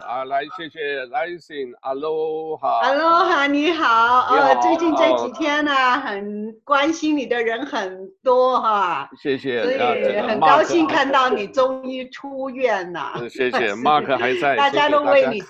[0.00, 15.46] 啊，来，谢谢 lisa hello hello 哈，你好，呃，最近这几天呢，很关心你的人很多哈，谢谢，所以很高兴看到你终于出院了，谢谢， Mark 还在，大家都为你祈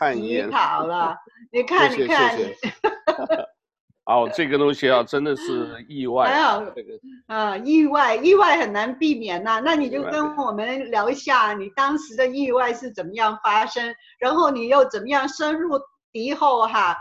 [0.51, 1.17] 祷了，
[1.53, 2.37] 你看，你看。
[4.05, 6.27] 哦，这个东西啊，真的是 意外。
[6.27, 6.93] 还好，这个
[7.29, 9.61] 啊，意外，意外很难避免呐、啊。
[9.61, 15.79] 那你就跟我们聊一下，你当时的意外是怎么样发生，然后你又怎么样深入
[16.11, 16.97] 敌后哈，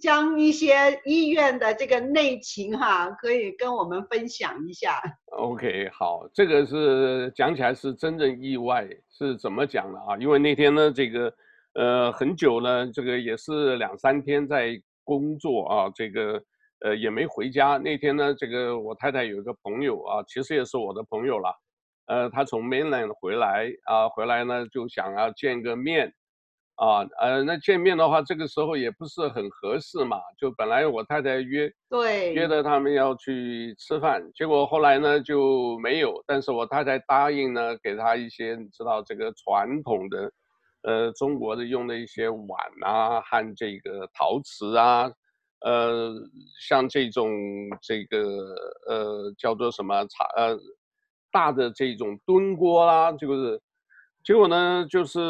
[0.00, 4.98] 将一些医院的这个内情哈，可以跟我们分享一下。
[5.36, 10.16] OK，好，这个是讲起来是真正意外，是怎么讲的啊？
[10.18, 11.30] 因为那天呢，这个
[11.74, 14.80] 呃很久了，这个也是两三天在。
[15.08, 16.38] 工作啊，这个
[16.84, 17.78] 呃也没回家。
[17.78, 21.50] 那天呢，这个我太太有一个朋友啊，其实也是我的朋友了。
[22.08, 26.12] 呃，他从 mainland 回来啊，回来呢就想要见个面
[26.76, 27.06] 啊。
[27.18, 30.18] 呃，那见面的话，这个时候也不是很合适嘛。
[30.38, 36.22] 就本来我太太约对约的他们要去吃饭，结果后来呢就没有。
[36.26, 40.30] 但是我太太答应呢，给他一些你知道这个传统的。
[40.88, 42.48] 呃，中国的用的一些碗
[42.82, 45.12] 啊，和这个陶瓷啊，
[45.60, 46.14] 呃，
[46.66, 47.30] 像这种
[47.82, 48.18] 这个
[48.88, 50.56] 呃叫做什么茶呃
[51.30, 53.60] 大的这种炖锅啦，就是
[54.24, 55.20] 结果呢，就是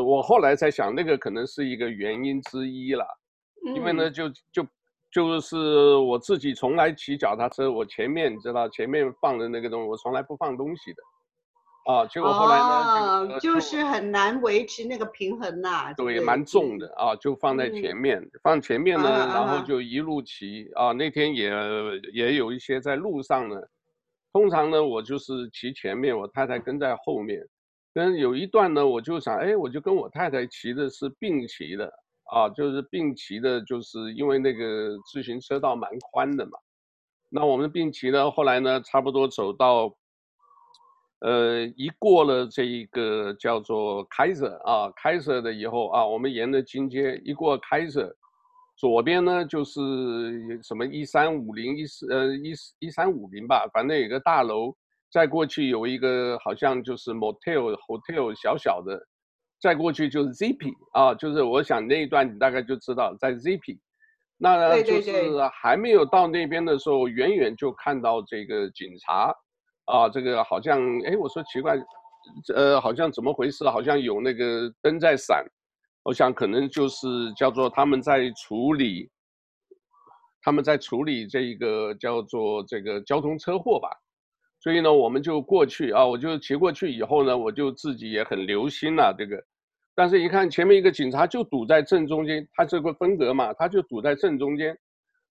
[0.00, 3.06] 我后来才想，那个可能是一个原因之一了，
[3.74, 4.66] 因为呢，就就
[5.10, 11.02] 就是我自己从来骑脚踏车，我前面你知道前面放的那个东西，我从来不放东西的。
[11.84, 15.92] 啊，结果后来呢，哦这个、就是很难维持那个平衡呐、啊。
[15.94, 20.92] 对，蛮重的啊，就放在前面，嗯、放前面呢，啊、然后就一路骑啊，啊。
[20.92, 21.50] 那天也
[22.12, 23.60] 也有一些在路上呢。
[24.32, 27.44] 通常呢，我就是骑前面，我太太跟在后面。
[27.92, 31.92] 跟有一段呢，我就想，哎，我就跟我太太骑的是并骑的
[32.32, 36.52] 啊，就是并骑的，就是因为那个自行车道蛮宽的嘛。
[37.28, 39.92] 那我们并骑呢，后来呢，差不多走到。
[41.24, 48.12] 呃，一过了这一个叫做 Kaiser 啊，Kaiser 的以后啊，我们沿着金街一过 Kaiser，
[48.76, 49.80] 左边呢就是
[50.64, 54.74] 什么一三五零一四呃一一三五零吧，反正有个大楼，
[55.12, 59.00] 再过去有一个好像就是 Motel Hotel 小小的，
[59.60, 63.78] 再过去就是 Zippy 啊，就是我想那一段你大概就知道在 Zippy，
[64.38, 65.12] 那就是
[65.52, 69.32] 还没有到那边的时候，远远就看到这个警察。
[69.86, 71.76] 啊，这个好像，哎，我说奇怪，
[72.54, 73.68] 呃，好像怎么回事？
[73.68, 75.44] 好像有那个灯在闪，
[76.04, 77.06] 我想可能就是
[77.36, 79.10] 叫做他们在处理，
[80.40, 83.88] 他们在处理这一个叫做这个交通车祸吧。
[84.60, 89.42] 所以呢，我们就过去啊，我就骑过去以后呢，我就自己也很留心了这个，
[89.96, 94.78] 但是一看前面一个警察就堵在正中间，他这个分隔嘛，他就堵在正中间，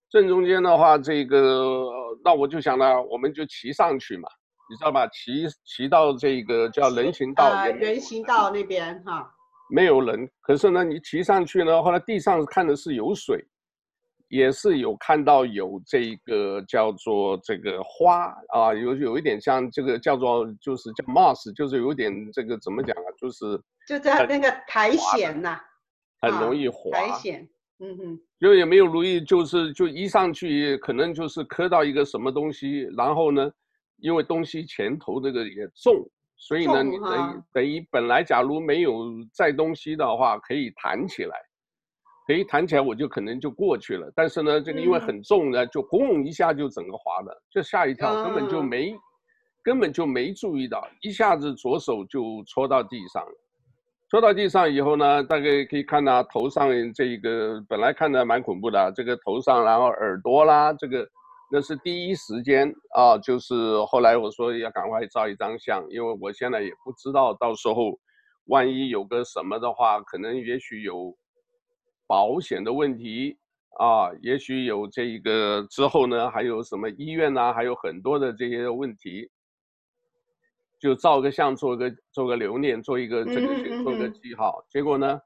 [0.10, 1.88] 正中间的话，这个
[2.26, 4.28] 那我就想呢，我们就骑上去嘛。
[4.72, 5.06] 你知道吧？
[5.08, 9.30] 骑骑到这个叫人行道，呃，人行道那边哈，
[9.70, 10.26] 没有人。
[10.40, 13.44] 可是呢，你骑上去呢，后来地上看的是有水，
[14.30, 23.08] 也是有看到有这个叫做这个花啊，有有一点像这个叫做就是叫 moss，就是有点这个怎么讲啊？
[23.20, 25.60] 就是就在那个苔藓呐，
[26.22, 26.92] 很容易滑。
[26.94, 27.46] 苔藓，
[27.80, 33.52] 嗯哼，就也没有如意，就是就一上去可能就是磕到一个什么东西，然后呢。
[34.02, 35.94] 因为东西前头这个也重，
[36.36, 41.38] 所以呢，你等于等于本来假如没有载东西的话，可以弹起来，
[42.26, 44.12] 可以弹起来，我就可能就过去了。
[44.16, 48.96] 但是呢，这个因为很重呢，就轰一下就整个滑了，就吓一跳，根本就没，
[49.64, 53.34] 根本就没注意到，一下子左手就戳到地上了。
[54.10, 61.08] 戳到地上以后呢，大概可以看到头上这个本来看着蛮恐怖的，这个头上，然后耳朵啦，这个。
[61.54, 63.54] 那是第一时间啊，就是
[63.84, 68.00] 后来我说要赶快照一张相，因为我现在也不知道到时候
[68.46, 71.14] 万一有个什么的话，可能也许有
[72.08, 73.38] 保险的问题
[73.78, 79.30] 啊，也许有这一个之后呢，还有什么医院呐，还有很多的这些问题，
[80.80, 84.66] 就照个相，做个做个留念，做一个这个做个记号。
[84.70, 85.20] 结果呢，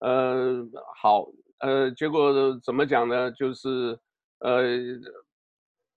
[0.00, 0.66] 呃，
[1.00, 1.28] 好，
[1.60, 3.30] 呃，结果怎么讲呢？
[3.30, 3.96] 就是
[4.40, 4.64] 呃。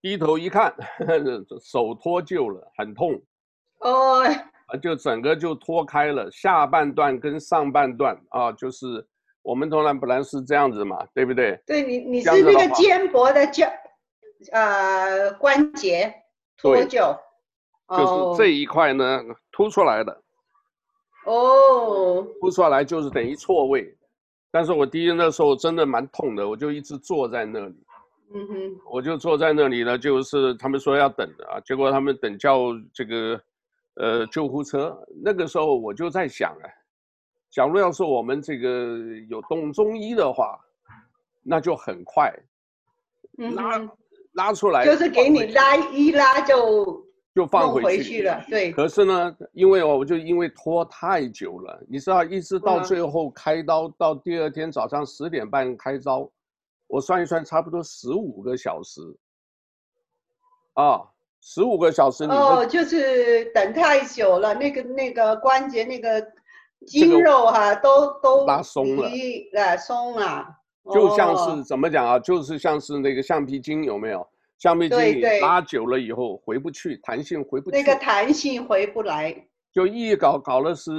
[0.03, 0.75] 低头一看，
[1.63, 3.13] 手脱臼了，很痛，
[3.79, 4.21] 哦，
[4.81, 9.07] 就整个就脱开了，下半段跟上半段啊，就是
[9.41, 11.57] 我们通常本来是这样子嘛，对不对？
[11.65, 13.71] 对你，你是那个肩膊的肩，
[14.51, 16.13] 呃，关节
[16.57, 17.17] 脱臼，
[17.87, 19.21] 就是这一块呢
[19.53, 20.21] 凸出来的，
[21.25, 23.97] 哦，凸出来就是等于错位。
[24.51, 27.75] 但是我第一那时候真的蛮痛的，我就一直坐在那里。
[28.31, 33.41] 嗯哼，我就坐在那里呢，就是他们说要等的啊，结果他们等叫这个
[33.95, 34.97] 呃救护车。
[35.23, 36.65] 那个时候我就在想啊，
[37.49, 38.97] 假如要是我们这个
[39.29, 40.59] 有懂中医的话，
[41.43, 42.33] 那就很快
[43.55, 43.89] 拉、嗯、
[44.33, 47.03] 拉出来，就是给你拉一拉就。
[47.35, 48.71] 就放回去，回去了，对。
[48.73, 56.29] 可是呢，因为我就因为拖太久了，你知道，一直到最后开刀，嗯、到第二天早上十点半开刀，
[56.93, 59.01] 我算一算，差不多十五个小时。
[60.75, 61.01] 啊，
[61.41, 62.31] 十五个小时你。
[62.31, 66.23] 哦，就是等太久了，那个那个关节那个
[66.85, 69.09] 肌肉哈、啊，都都拉松了，
[69.59, 70.45] 啊，松了。
[70.93, 72.19] 就像是、哦、怎么讲啊？
[72.19, 74.27] 就是像是那个橡皮筋，有没有？
[74.59, 77.75] 橡皮筋拉久了以后回不去，弹性回不去。
[77.75, 79.35] 那个弹性回不来，
[79.73, 80.91] 就一搞搞了是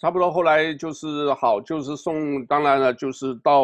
[0.00, 3.62] 差不多，后来就是好，就是送，当然了，就是到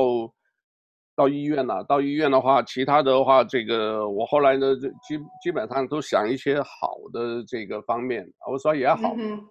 [1.16, 1.82] 到医院了。
[1.84, 9.14] 到医院的话，其他的话，这个我后来呢，基基本上都想一些好的这个方面，我说也好。
[9.18, 9.42] 嗯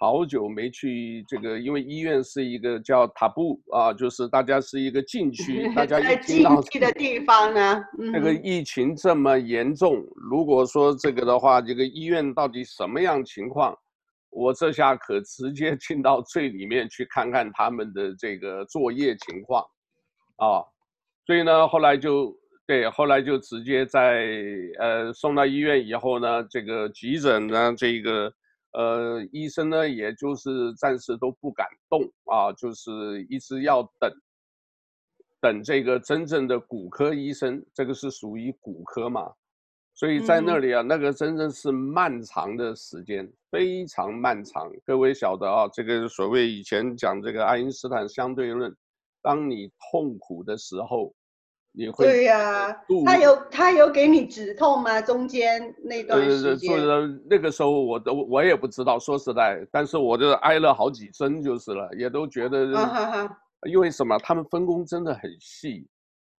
[0.00, 7.80] 好久没去这个，因为医院是一个叫塔布啊，就是大家是一个禁 区，大家一听到禁区的地方呢，
[8.12, 13.74] 那个疫情这么严重，如果说这个的话，这个医院到底什么样情况，
[14.30, 19.64] 我这下可直接进到最里面去看看他们的这个作业情况，
[20.36, 20.60] 啊，
[21.26, 22.36] 所以呢，后来就
[22.66, 24.26] 对，后来就直接在
[24.78, 28.32] 呃送到医院以后呢，这个急诊呢，这个。
[28.76, 34.12] 呃，医生呢，也就是暂时都不敢动啊，就是一直要等，
[35.40, 39.32] 等这个真正的骨科医生，这个是属于骨科嘛，
[39.94, 44.68] 所以在那里啊，嗯、那个真正是漫长的时间，非常漫长。
[44.84, 48.74] 各位晓得啊，这个所谓以前讲这个爱因斯坦相对论，
[49.24, 51.12] 当你痛苦的时候。
[51.76, 55.00] 你会对呀、啊，他有他有给你止痛吗？
[55.00, 62.64] 中间那段时间，呃，那个时候我都我也不知道，说实在，但是我就挨了好几针就是了，也都觉得，
[63.68, 64.16] 因为什么？
[64.18, 65.84] 他们分工真的很细。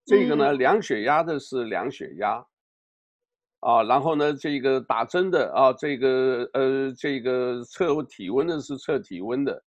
[0.06, 2.42] 这个呢，量血压的是量血压，
[3.60, 9.62] 啊，然后呢，这个打针的啊，这个呃，这个测体温的是测体温的，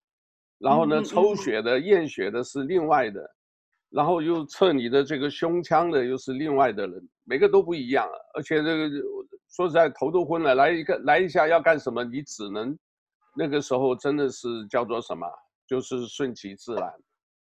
[0.59, 3.29] 然后呢，抽血的验血的是另外的。
[3.91, 8.91] 然后又测你的这个胸腔的又是另外的人，每个都不一样，而且这个
[9.49, 12.05] 说实在头都昏了，来一个来一下要干什么？
[12.05, 12.79] 你只能
[13.35, 15.27] 那个时候真的是叫做什么？
[15.67, 16.93] 就是顺其自然。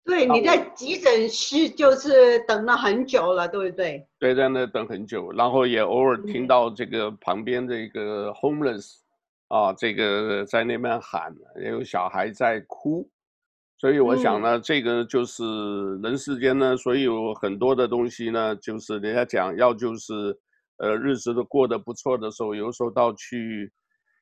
[0.05, 4.07] 对，你在急诊室就是等了很久了，对不对？
[4.17, 8.98] 对，在那等很久，然后也偶尔听到这个旁边的一个 homeless
[9.49, 13.09] 啊，这个在那边喊，也有小孩在哭。
[13.77, 15.43] 所以我想呢，这个就是
[16.03, 20.37] 人世间呢，所以有很多的东西呢，就是人家讲要就是，
[20.77, 23.71] 呃，日子都过得不错的时候，有时候到去，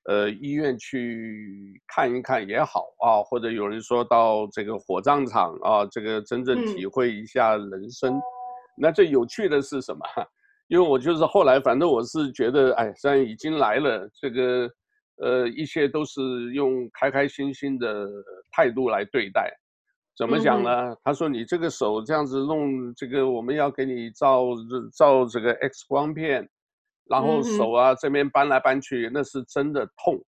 [0.06, 8.18] 呃，医院去看一看也好啊，或者有人说到这个火葬场啊，这个真正体会一下人生。
[8.78, 10.06] 那最有趣的是什么？
[10.70, 14.72] 因为我就是后来，反正我是觉得，哎，虽然已经来了，这个。
[15.20, 16.22] 呃，一切都是
[16.54, 18.08] 用开开心心的
[18.52, 19.52] 态度来对待，
[20.16, 20.90] 怎么讲呢？
[20.90, 24.46] 嗯、他说你这个手这样子弄，这个我们要给你照
[24.96, 26.48] 照这个 X 光片，
[27.10, 30.20] 然后手啊、嗯、这边搬来搬去，那是真的痛，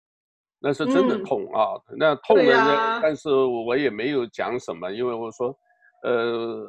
[0.59, 1.67] 那是真的痛、嗯、啊，
[1.99, 5.55] 那痛的人，啊、但是我也没有讲什么，因为我说，
[6.03, 6.67] 呃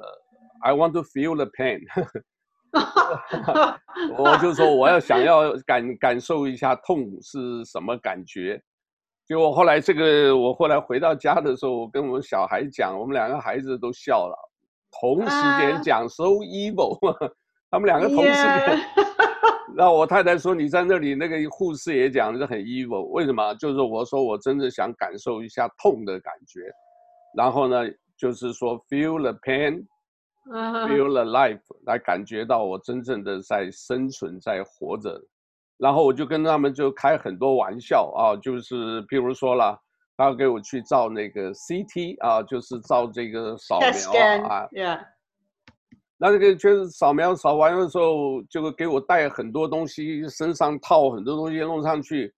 [0.62, 1.80] ，I want to feel the pain。
[4.18, 8.62] 我就说我要想要感感受一下痛是什么感觉，
[9.26, 14.36] 结果后来这个我后来回到家的时候，我跟我们小孩讲，我们两个孩子都笑了，
[14.92, 16.98] 同时间讲 so evil，
[17.72, 18.80] 他们两个同时间，
[19.76, 23.54] 然后我太太说你在那里，那个护士也讲是很 evil，为什么？
[23.56, 26.62] 就是我说我真的想感受一下痛的感觉，
[27.36, 29.86] 然后呢，就是说 feel the pain。
[30.50, 35.22] Feel alive，来感觉到我真正的在生存，在活着。
[35.78, 39.80] 然后我就跟他们就开很多玩笑啊，就是譬如说了，
[40.18, 44.68] 他要给我去照那个 CT 啊，就是照这个扫描啊。
[44.72, 45.06] Yeah.
[46.18, 52.34] 那这个就是扫描扫完的时候，就给我带很多东西，身上套很多东西弄上去。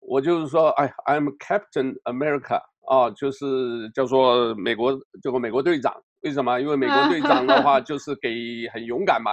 [0.00, 5.94] 我就是说，哎，I'm Captain America 啊，就是叫做美国这个美国队长。
[6.22, 6.58] 为什么？
[6.60, 8.28] 因为美国队长的话 就是给
[8.72, 9.32] 很勇敢嘛。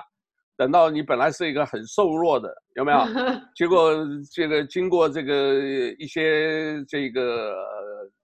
[0.58, 3.00] 等到你本来是一个很瘦弱的，有没有？
[3.56, 3.94] 结果
[4.34, 5.56] 这个经过这个
[6.00, 7.54] 一些这个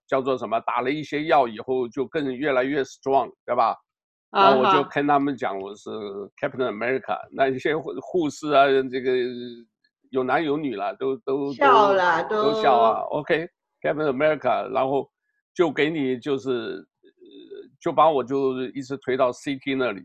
[0.06, 0.58] 叫做什么？
[0.60, 3.76] 打了一些药以后就更越来越 strong，对吧？
[4.30, 5.90] 然后我就跟他们讲我是
[6.40, 9.12] Captain America，那一些护护士啊，这个
[10.08, 13.00] 有男有女了，都都笑了，都，都笑啊。
[13.10, 15.06] OK，Captain America，然后
[15.54, 16.82] 就给你就是，
[17.82, 20.02] 就把我就一直推到 CT 那里，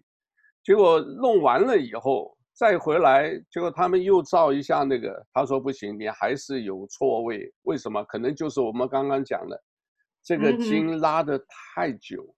[0.63, 2.35] 结果弄完了以后。
[2.59, 8.03] 再回来，结果他们又照一下那个，他说不行，你还是有错位，为什么？
[8.05, 9.63] 可能就是我们刚刚讲的，
[10.23, 11.37] 这个筋拉得
[11.75, 12.33] 太久，嗯、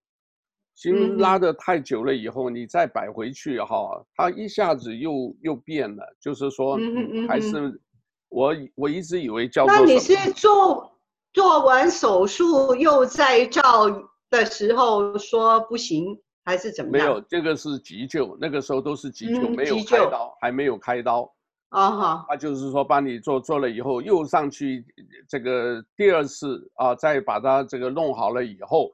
[0.76, 6.78] 筋拉得太久了以后，你再摆回去哈，它一下子又又变了，就是说
[7.26, 7.82] 还是
[8.28, 9.74] 我我一直以为叫做。
[9.74, 11.00] 那你是做
[11.32, 13.88] 做完手术又再照
[14.30, 16.18] 的时候说不行？
[16.46, 17.08] 还是怎么样？
[17.08, 21.32] 没有，这个是急救，那个时候都是急救，嗯、没有开刀，还没有开刀。
[21.70, 24.84] 啊哈，他就是说帮你做做了以后，又上去
[25.28, 28.92] 这个第二次啊，再把它这个弄好了以后，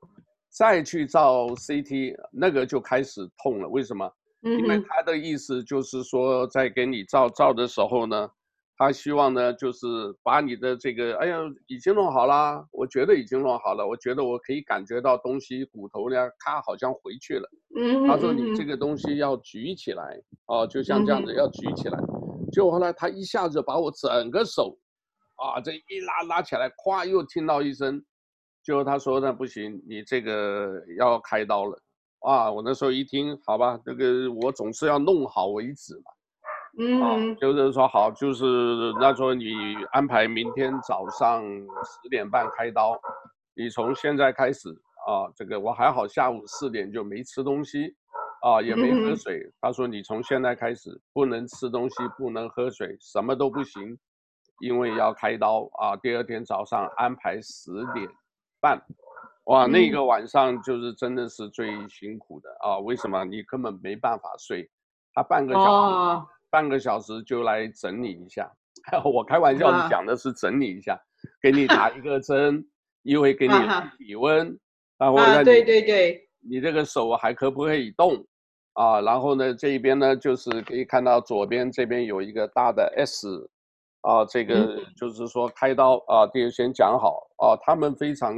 [0.50, 3.70] 再去照 CT，那个就开始痛了。
[3.70, 4.12] 为什么？
[4.42, 8.30] 嗯、因为他的意思就是说，在给你照照的时候呢。
[8.78, 9.88] 他希望呢，就是
[10.22, 17.50] 把你的这个，哎呀，已经弄好了，我觉得已经弄好了，我觉得我可以感觉到东西，骨头呢，咔，好像回去了。
[17.78, 18.06] 嗯。
[18.06, 21.98] 他说你这个东西要举起来，哦，就像这样子要举起来。
[22.52, 24.78] 结果后来他一下子把我整个手，
[25.36, 28.04] 啊，这一拉拉起来，咵，又听到一声，
[28.62, 31.82] 就他说那不行，你这个要开刀了。
[32.20, 36.12] 啊，我那时候一听，好吧，这个我总是要弄好为止嘛。
[36.78, 39.54] 嗯、啊，就是说好，就是那说你
[39.92, 43.00] 安排明天早上十点半开刀，
[43.56, 44.70] 你从现在开始
[45.08, 47.96] 啊，这个我还好，下午四点就没吃东西，
[48.42, 49.40] 啊，也没喝水。
[49.46, 53.98] 嗯、他说你从现在开始不能吃东西，不能喝水，什么都不行，
[54.60, 55.96] 因为要开刀啊。
[55.96, 58.06] 第二天早上安排十点
[58.60, 58.78] 半，
[59.46, 62.80] 哇，那个晚上就是真的是最辛苦的啊。
[62.80, 63.24] 为什么？
[63.24, 64.70] 你根本没办法睡，
[65.14, 65.68] 他半个小时。
[65.68, 68.50] 哦半个小时就来整理一下，
[69.04, 70.98] 我开玩笑，你讲的是整理一下，
[71.42, 72.66] 给你打一个针，
[73.04, 73.54] 因为给你
[73.98, 74.58] 体温，
[74.98, 78.26] 然后呢，对对对，你这个手还可不可以动
[78.72, 79.02] 啊？
[79.02, 83.28] 然后呢，这一边呢，就是可以看到左边这边有一个大的 S，
[84.00, 88.34] 啊，这个就是说开刀啊，这个先讲好啊，他们非常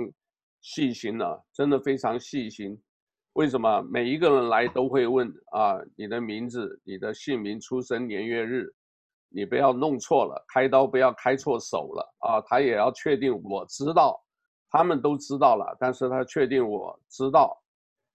[0.62, 2.81] 细心了，真的非常细心。
[3.38, 5.77] 为什么每一个人来都会问啊？
[5.96, 8.67] 你的名字、你的姓名、出生年月日，
[9.29, 12.41] 你不要弄错了，开刀不要开错手了啊！
[12.48, 14.20] 他也要确定我知道，
[14.72, 17.56] 他们都知道了，但是他确定我知道。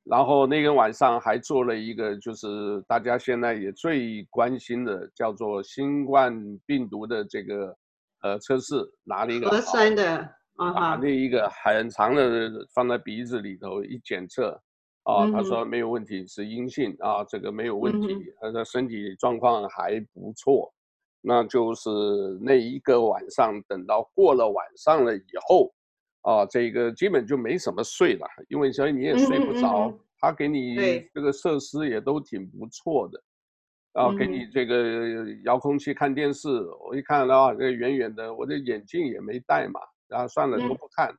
[0.02, 6.34] 然后那个晚上还做了一个，就是大家现在也最关心的，叫做新冠
[6.66, 7.76] 病毒的这个
[8.22, 8.74] 呃测试，
[9.04, 10.16] 拿了一个核酸的
[10.56, 14.60] 啊，拿那一个很长的放在鼻子里头一检测。
[15.04, 20.72] 啊，他说没有问题，是阴性啊，这个没有问题，他说身体状况还不错。
[21.24, 21.88] 那就是
[22.40, 25.72] 那一个晚上，等到过了晚上了以后，
[26.22, 29.92] 啊，这个基本就没什么睡了，因为所以你也睡不着。
[30.18, 30.76] 他给你
[31.12, 33.20] 这个设施也都挺不错的，
[33.92, 36.48] 然后给你这个遥控器看电视，
[36.84, 41.12] 我一看啊，这远远的，我的眼镜也没戴嘛，然后算了都不看。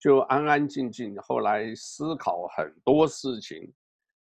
[0.00, 3.72] 就安安静静，后来思考很多事情，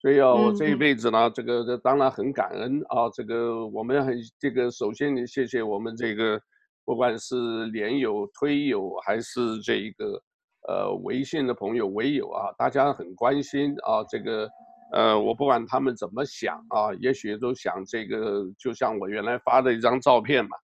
[0.01, 6.41] 所以啊，我这一辈子呢，这个这当然很感恩啊，这个我们很这个，首先你谢谢我们这个，
[6.85, 10.21] 不管是连友、推友还是这一个
[10.67, 14.49] 呃微信的朋友、微友啊，大家很关心啊，这个
[14.91, 20.57] 呃，我不管他们怎么想啊，也许都想这个，就像我原来发的一张照片嘛。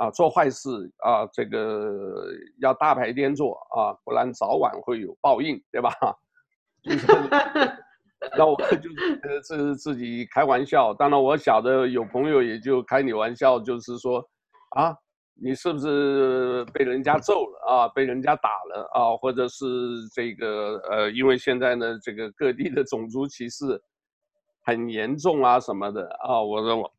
[0.00, 0.70] 啊，做坏事
[1.04, 5.90] 啊，这个要大白天做啊，不然早晚会有报应，对吧？
[6.82, 7.06] 就是，
[8.34, 10.94] 那我就是自自己开玩笑。
[10.94, 14.24] 当然，我晓得有朋友也就开你玩笑，就是说，
[14.70, 14.96] 啊，
[15.34, 17.88] 你是不是被人家揍了啊？
[17.88, 19.14] 被人家打了啊？
[19.18, 19.66] 或者是
[20.14, 23.78] 这个呃，因为现在呢，这个各地的种族歧视
[24.64, 26.90] 很严重啊什么的啊，我说我。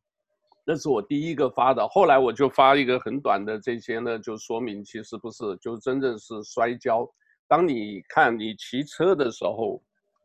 [0.64, 7.08] 那是我第一个发的，后来我就发一个很短的，这些呢就说明其实不是，就真正是摔跤。
[7.48, 9.82] 当你看你骑车的时候，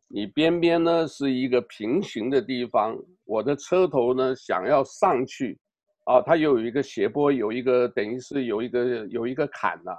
[0.08, 5.58] 你边边呢是一个平行的地方，我的车头呢想要上去，
[6.04, 9.92] 啊，它有一个斜坡，有一个等于是有一个有一个坎呐、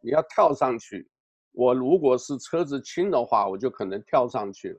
[0.00, 1.06] 你要跳上去。
[1.52, 4.78] 我如果是车子轻的话，我就可能跳上去了。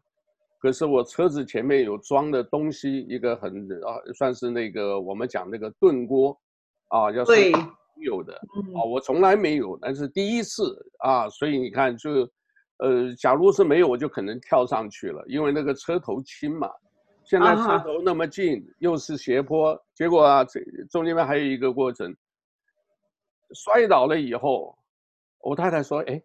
[0.64, 3.52] 可是我车子前面有装的东西，一个很
[3.84, 6.40] 啊，算是那个我们讲那个炖锅，
[6.88, 7.34] 啊，要是
[8.02, 8.34] 有的
[8.74, 12.10] 啊，我从来没有，但是第一次啊，所以你看就，
[12.78, 16.70] 呃，假如是没有，我就可能跳上去了，因为那个车头轻嘛。
[17.26, 18.76] 现在车头那么近，uh.
[18.80, 22.16] 又是斜坡，结果啊，这中间还有一个过程，
[23.54, 24.78] 摔倒了以后，
[25.42, 26.24] 我太太说：“哎，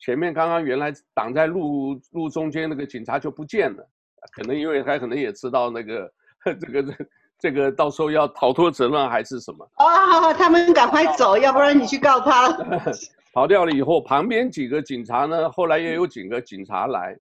[0.00, 3.84] 前面刚刚原来挡在路路中间那个警察就不见了，
[4.32, 6.10] 可能因为他可能也知道那个
[6.44, 6.92] 这个这
[7.38, 12.52] 这个到时候要逃脱责任还是什么。”啊，他们赶快走，要不然你去告他。
[13.34, 17.16] 跑掉了以后，旁边几个警察呢，后来也有几个警察来。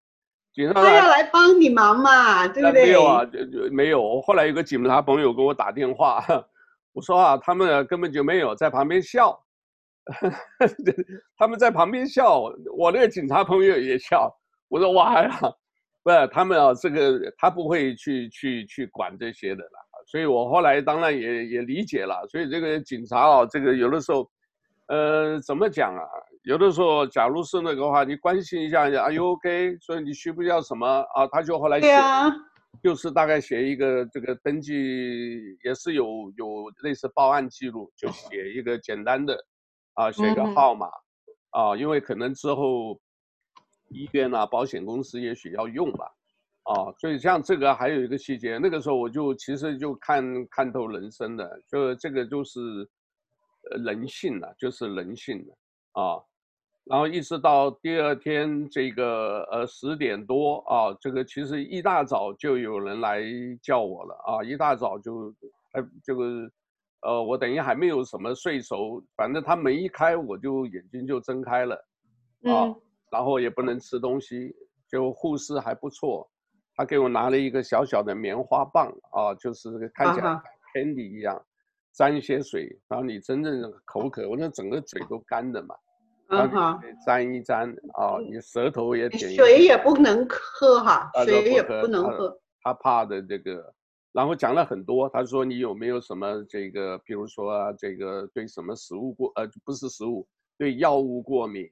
[0.55, 2.87] 警察他要来帮你忙嘛，对不对？
[2.87, 3.27] 没有啊，
[3.71, 4.21] 没有。
[4.23, 6.25] 后来有个警察朋友给我打电话，
[6.95, 9.39] 我说啊，他们根本就没有在旁边笑，
[11.37, 12.41] 他们在旁边笑，
[12.77, 14.33] 我那个警察朋友也笑。
[14.69, 15.41] 我说哇呀，
[16.03, 19.81] 不是他们啊，这个他不会去去去管这些的啦。
[20.07, 22.27] 所以我后来当然也也理解了。
[22.29, 24.31] 所以这个警察啊，这个有的时候，
[24.87, 26.03] 呃，怎么讲啊？
[26.45, 29.77] 有的时候，假如是那个话，你关心一下，Are you OK？
[29.81, 31.27] 所以你需不需要什么啊？
[31.33, 32.31] 他就后来写，啊、
[32.81, 34.73] 就是大概写一个这个登记，
[35.65, 39.37] 也是有有类似报案记录，就写一个简单的，
[39.97, 40.87] 啊，写个号码，
[41.51, 42.99] 嗯，啊，因为可能之后
[43.89, 46.07] 医院啊、保险公司也许要用吧，
[46.63, 52.61] 啊，所以像这个还有一个细节，那个时候我就其实就看看透人生的，就这个就是
[53.85, 56.23] 人性了，就是人性了，啊。
[56.89, 63.21] 然后一直到第二天这个呃十点多啊，这个其实一大早就有人来
[63.61, 65.35] 叫我了啊，一大早就
[65.73, 66.49] 还这个
[67.07, 71.77] 呃我等于还没有什么睡熟，反正他门一开我就眼睛就睁开了
[72.43, 72.75] 啊，
[73.13, 74.53] 然后也不能吃东西，
[74.91, 76.29] 就护士还不错，
[76.75, 80.33] 他给我拿了一个小小的棉花棒啊，就是看起来
[80.75, 81.41] candy 一样，
[81.95, 85.77] 沾一些水，然后你真正口渴，我那整个嘴都干的嘛。
[86.29, 89.37] 嗯哈，沾一沾啊，你舌头也舔一。
[89.37, 92.37] 水也不能喝哈，水也不能喝。
[92.63, 93.73] 他怕的这个，
[94.17, 95.07] 然后讲了很多。
[95.11, 100.27] 他说你有没有什么这个，比如说啊，这个对什么食物过呃不是食物，
[100.57, 101.71] 对药物过敏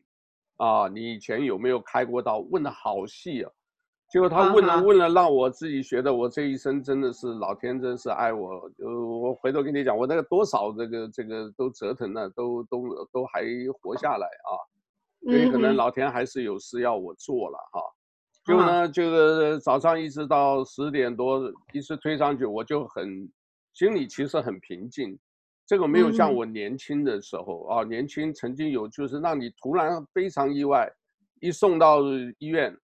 [0.58, 0.86] 啊？
[0.88, 2.40] 你以前有没有开过刀？
[2.40, 3.50] 问的好细啊。
[4.10, 8.70] 结果他问了问了，让我自己觉得我这一生真的是老天真是爱我。
[8.78, 13.42] 呃，我回头跟你讲，我那个多少这个这个都折腾了，都都都还
[13.80, 14.52] 活下来啊。
[15.22, 17.80] 所以可能老天还是有事要我做了哈。
[18.44, 23.28] 就呢，就是早上一直到十点多，一直推上去，我就很
[23.72, 25.18] 心里其实很平静。
[25.66, 30.92] 这个没有像我年轻的时候啊，年轻曾经有就是让你突然非常意外，
[31.40, 32.02] 一送到
[32.38, 32.76] 医院。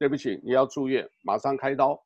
[0.00, 2.00] 对不起，你要住院，马上开刀，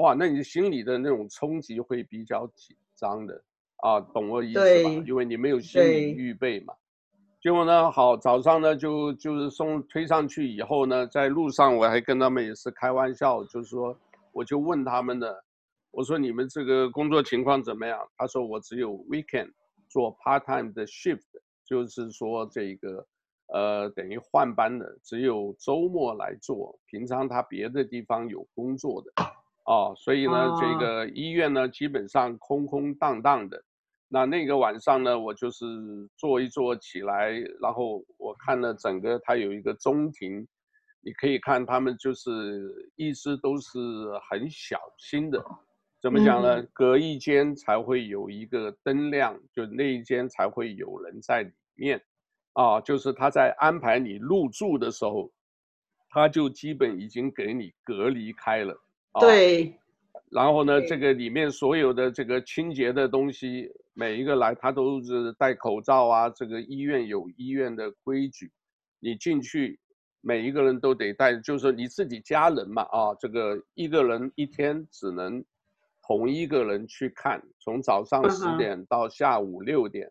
[0.00, 3.42] 哇，那你心里的那种冲击会比较紧张的
[3.78, 4.90] 啊，懂我意思吧？
[5.04, 6.72] 因为你没有心理预备嘛。
[7.46, 13.96] 结果呢，好，早上呢就就是送推上去以后呢，在路上我还跟他们也是开玩笑，就是说，
[14.32, 15.44] 我就问他们的，
[15.92, 18.00] 我说你们这个工作情况怎么样？
[18.16, 19.52] 他说我只有 weekend
[19.88, 21.20] 做 part time 的 shift，
[21.64, 23.06] 就是说这个。
[23.54, 29.12] 呃，等于换班的，只有周末来做，平常他别的地方有工作的，
[29.66, 33.62] 哦，所以呢，哦、这个医院呢基本上空空荡荡的。
[34.16, 35.66] 那那个晚上呢，我就是
[36.16, 40.48] 坐一坐起来，然后我看了整个，它有一个中庭，
[41.02, 43.78] 你可以看他们就是一直都是
[44.30, 45.44] 很小心的，
[46.00, 46.62] 怎么讲呢？
[46.62, 52.00] 嗯、隔一间才会有一个灯亮，就那一间才会有人在里面。
[52.54, 55.30] 啊，就是他在安排你入住的时候，
[56.08, 58.72] 他就基本已经给你隔离开了。
[59.12, 59.78] 啊对。
[60.30, 66.28] 然后呢，这个里面所有的这个清洁的东西，每一个来他都是戴口罩啊。
[66.28, 68.50] 这个医院有医院的规矩，
[68.98, 69.78] 你进去
[70.20, 75.44] 每一个人都得戴，就是你自己家人嘛啊，这个一个人一天只能
[76.06, 80.10] 同一个人去看，从早上十点到下午六点。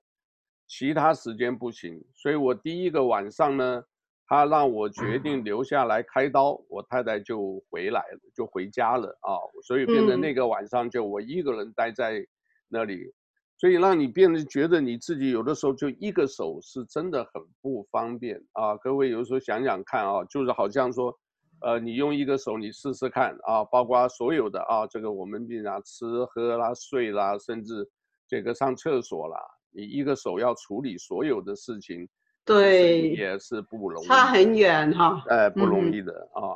[0.67, 3.83] 其他时间不行，所以我第一个晚上呢，
[4.27, 12.25] 他让我决定留下来开刀，我太太就回来了，就回家了啊，所以变成那个晚上就我一个人待在
[12.67, 13.13] 那里，
[13.57, 18.75] 所以让你变得觉得你自己有的时候就一个手是真的很不方便啊。
[18.77, 21.15] 各位有时候想想看啊，就是好像说，
[21.61, 27.87] 呃，你用一个手你试试看啊，包括所有的啊，这个我们平常吃喝啦、睡啦，甚至
[28.27, 29.37] 这个上厕所啦。
[29.71, 32.07] 你一个手要处理所有的事情，
[32.45, 36.55] 对，也是不容易，差很远哈，哎，不容易的啊。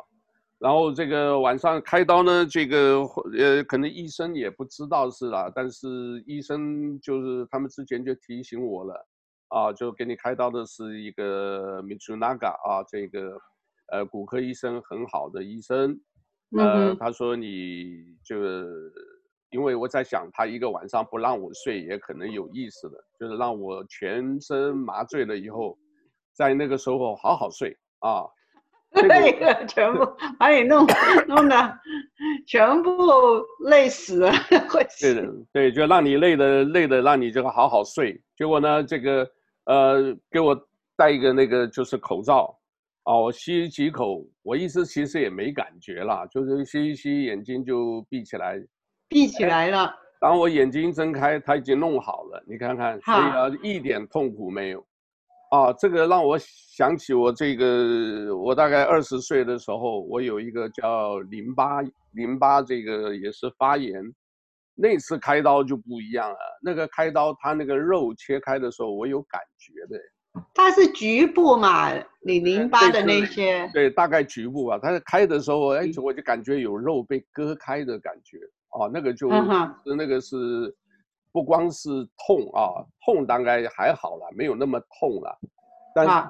[0.59, 2.99] 然后这个晚上开刀呢，这个
[3.37, 9.07] 呃，可能医生也不知道是啦，但是医生就是他们之前就提醒我了，
[9.47, 13.39] 啊，就给你开刀的是一个 Mitsunaga 啊，这个
[13.91, 15.97] 呃骨科医生很好的医生，
[16.57, 18.35] 呃，他说你就
[19.51, 25.77] 因为我在想，他一个晚上不让我睡也可能有意思的，就是让我全身麻醉了以后，
[26.33, 28.25] 在那个时候好好睡啊。
[28.91, 30.03] 那个，全部
[30.39, 30.83] 把你弄
[31.27, 31.79] 弄的，
[32.47, 32.91] 全部
[33.65, 34.31] 累死了，
[34.67, 35.13] 会死。
[35.13, 38.19] 对的，对，就让你累的累的，让你这个好好睡。
[38.35, 39.29] 结果呢，这个
[39.65, 40.59] 呃，给我
[40.97, 42.59] 戴一个那个就是口罩，
[43.03, 48.59] 啊，我吸几口，我意思其实也没感觉了，就是吸一吸，眼睛就闭起来，
[49.09, 49.93] 闭起来了。
[50.21, 54.85] 当我眼睛睁开，他已经弄好了，你看看，所以啊，一点痛苦没有。
[55.51, 63.99] 啊，这个让我想起我这个，我大概二十岁的时候，我有一个叫淋巴淋巴这个也是发炎，
[64.75, 66.37] 那次开刀就不一样了。
[66.61, 69.99] 那个开刀，他那个肉切开的时候，我有感觉的。
[70.53, 71.91] 它是局部嘛，
[72.21, 73.67] 你淋巴的那些。
[73.73, 74.77] 对，对，大概局部吧。
[74.77, 78.37] 他开的时候，哎，我就感觉有肉被割开的感觉。
[78.71, 80.75] 哦，那个就、嗯、那个是。
[81.31, 85.39] 不光是痛啊，痛大概还好了，没有那么痛了，
[85.93, 86.27] 但是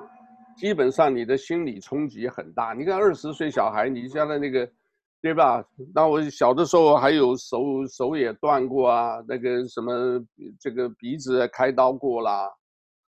[0.58, 2.74] 基本上你的心理冲击很大。
[2.74, 4.70] 你看二十岁小孩，你现在那个，
[5.22, 5.64] 对吧？
[5.96, 10.22] 那我小的时候还有手手也断过啊，那个什么
[10.60, 12.52] 这个鼻子开刀过啦，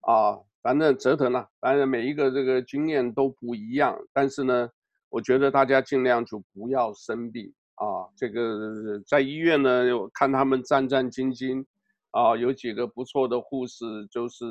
[0.02, 3.98] 啊，反正折腾了，反正每一个这个经验都不一样。
[4.12, 4.68] 但是呢，
[5.08, 8.08] 我觉得大家尽量就不要生病啊。
[8.16, 11.64] 这个在医院呢，看他们战战兢兢。
[12.10, 14.44] 啊，有几个不错的护士，就是，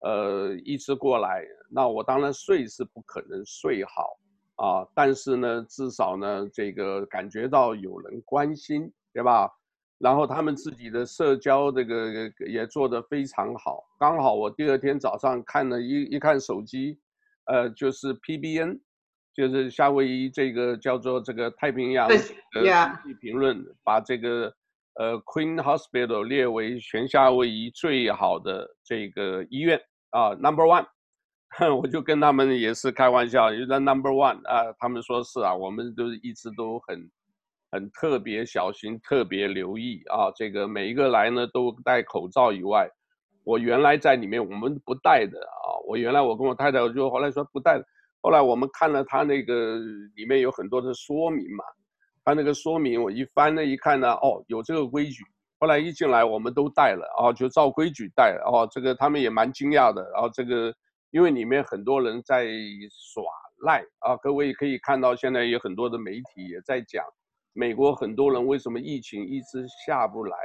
[0.00, 1.44] 呃，一直过来。
[1.70, 4.16] 那我当然睡是不可能睡好
[4.56, 9.52] 啊，但是呢，至少呢，这个感觉到有人关心，对吧？
[9.98, 13.84] 然后他们自己的社交这个也做得非常好。
[13.98, 16.98] 刚好我第二天早上看了一一看手机，
[17.44, 18.80] 呃，就是 PBN，
[19.40, 22.14] 就是夏威夷这个叫做这个太平洋的
[23.20, 24.54] 评论，把这个。
[24.94, 30.84] 呃，Queen Hospital 列为全夏威夷最好的这个医院啊，Number One，
[31.80, 37.10] 我就跟他们也是开玩笑，就在 Number One 啊，他们说是啊，我们都一直都很
[37.70, 42.90] 很特别小心，特别留意啊，这个每一个来呢都戴口罩以外，
[43.44, 47.80] 我原来在里面我们不戴的啊，我原来我跟我太太我就后来说不戴，
[48.20, 49.78] 后来我们看了他那个
[50.14, 51.64] 里面有很多的说明嘛。
[52.22, 55.24] 他那个说明我一翻了一看呢，哦，有这个规矩。
[55.58, 58.44] 后来一进来我们都戴了，哦，就照规矩戴了。
[58.46, 60.02] 哦，这个他们也蛮惊讶的。
[60.12, 60.72] 然后这个
[61.10, 62.46] 因为里面很多人在
[62.90, 63.24] 耍
[63.62, 67.04] 赖啊，各位可以看到现在有很多的媒体也在讲，
[67.52, 70.36] 美国很多人为什么疫情一直下不来，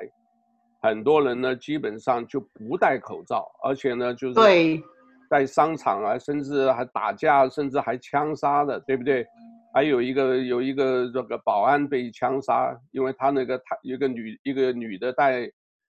[0.81, 4.81] 很多人呢基本上就不戴口罩，而且呢就是对
[5.29, 9.25] 在商场啊，甚至还打架，甚至还枪杀的，对不对？
[9.73, 15.49] 还有一个有一个这个保安被枪杀，因为他那个他一个女一个女的带，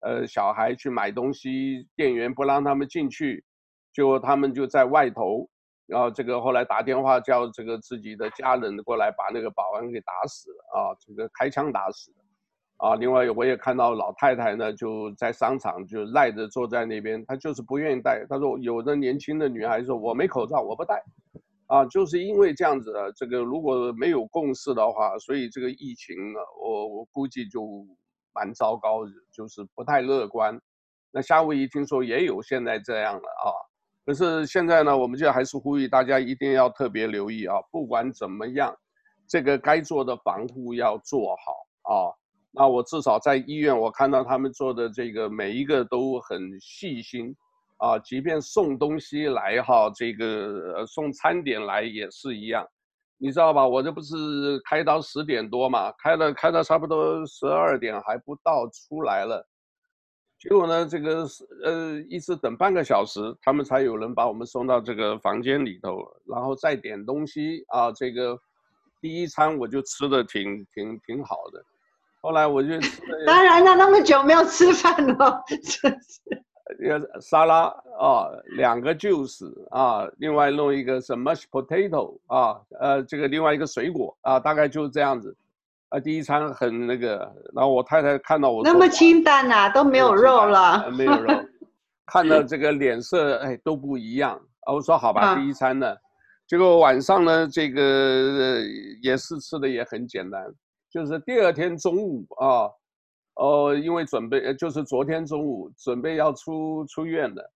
[0.01, 3.45] 呃小孩去买东西，店员不让他们进去，
[3.93, 5.47] 就他们就在外头，
[5.87, 12.17] 然后这个后来打电话叫这个自己的家人过来把那个保安给打死了啊，这个开枪打死的，
[12.79, 21.03] 啊，另外我也看到老太太呢就在商场就赖着坐在那边，她就是不愿意戴，她说有的年轻的女孩说我没口罩我不戴。
[21.69, 27.85] 啊，就是因为这样子，这个如果没有共识的话，所以这个疫情呢，我我估计就
[28.33, 29.01] 蛮糟糕，
[29.33, 30.61] 就是不太乐观。
[31.11, 33.51] 那夏威夷听说也有现在这样了啊，
[34.05, 38.73] 可是现在呢，我们就还是呼吁大家一定要特别留意啊，不管怎么样，
[39.27, 42.15] 这个该做的防护要做好啊。
[42.57, 47.37] 那我至少在医院，我看到他们做的这个每一个都很细心。
[47.79, 52.67] 啊，即便送东西来哈，这个送餐点来也是一样，
[53.19, 53.69] 你知道吧？
[53.69, 59.47] 我这不是开刀十点多嘛，开了开到差不多十二点还不到出来了，
[60.39, 61.27] 结果呢，这个
[61.63, 67.93] 呃一直等半个小时，他们才有人把我们送到这个房间里头，然后再点东西啊。
[67.93, 68.39] 这个
[69.03, 71.63] 第一餐我就吃的挺挺挺好的，
[72.27, 72.71] 后来我就
[73.25, 76.21] 当然了，那么久没有吃饭了，真是。
[76.91, 77.67] 呃，沙拉
[78.01, 85.37] 啊，两个 juice 啊，另外弄一个什么 potato 啊，呃，这个另外一个水果啊，大概就是这样子。
[85.91, 91.33] 啊，第一餐很那个，然后我太太看到我那么清淡呐、啊，都没有肉了，没有肉，
[92.07, 94.33] 看到这个脸色哎都不一样
[94.67, 94.75] 啊。
[94.75, 95.95] 我说好吧，啊、第一餐呢，
[96.49, 98.61] 结果晚上呢，这个
[99.01, 100.45] 也是吃的也很简单，
[100.97, 102.73] 就是第二天中午啊。
[103.35, 107.53] 哦，因为准备就是昨天中午准备要出出院的，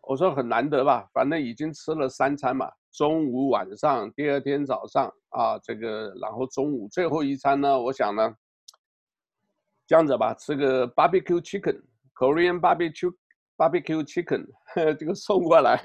[0.00, 8.34] 我说很难得吧，反正已经吃了三餐嘛，中午、晚上，第二天早上啊，这个然后中午最后一餐呢，我想呢，
[9.86, 13.12] 这样子吧，吃个 barbecue chicken，Korean barbecue
[13.58, 14.46] barbecue chicken，
[14.96, 15.78] 这个送过来。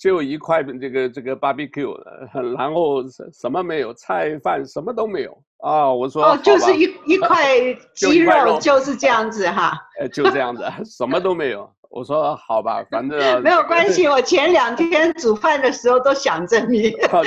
[0.00, 1.94] 就一块这个这个 barbecue，
[2.56, 3.02] 然后
[3.34, 5.92] 什么没有，菜饭什么都没有啊！
[5.92, 7.58] 我说哦，就是一 一块
[7.94, 9.78] 鸡肉，就是这样子哈。
[10.00, 11.70] 呃， 就这样子，什么都没有。
[11.90, 14.08] 我说好吧，反正没有关系。
[14.08, 17.22] 我前两天煮饭的时候都想着你，好，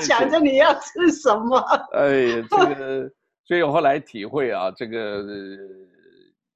[0.00, 1.58] 想着你要吃什么。
[1.92, 3.10] 哎，这个，
[3.46, 5.24] 所以我后来体会啊，这个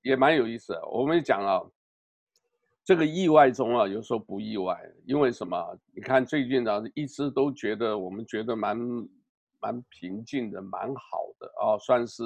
[0.02, 0.82] 也蛮有意思的。
[0.92, 1.62] 我们讲啊。
[2.88, 4.74] 这个意外中啊，有时候不意外，
[5.04, 5.78] 因为什么？
[5.94, 8.74] 你看最近呢，一直都觉得我们觉得蛮
[9.60, 12.24] 蛮平静的，蛮好的啊，算是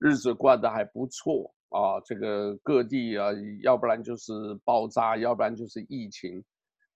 [0.00, 2.00] 日子过得还不错啊。
[2.04, 3.28] 这个各地啊，
[3.62, 4.32] 要不然就是
[4.64, 6.42] 爆炸，要不然就是疫情。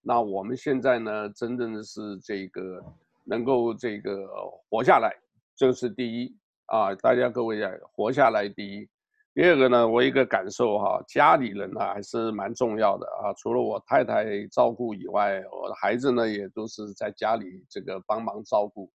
[0.03, 2.85] 那我们现在呢，真正的是这个
[3.25, 4.27] 能够这个
[4.69, 5.15] 活下来，
[5.55, 6.93] 这是第一啊。
[6.97, 8.89] 大家各位啊，活下来第一。
[9.39, 13.31] 第二个呢，我一个感受哈，家里人呢还是蛮重要的啊。
[13.35, 18.91] 除了我太太照顾以外，我的孩子呢也都是在家里这个帮忙照顾，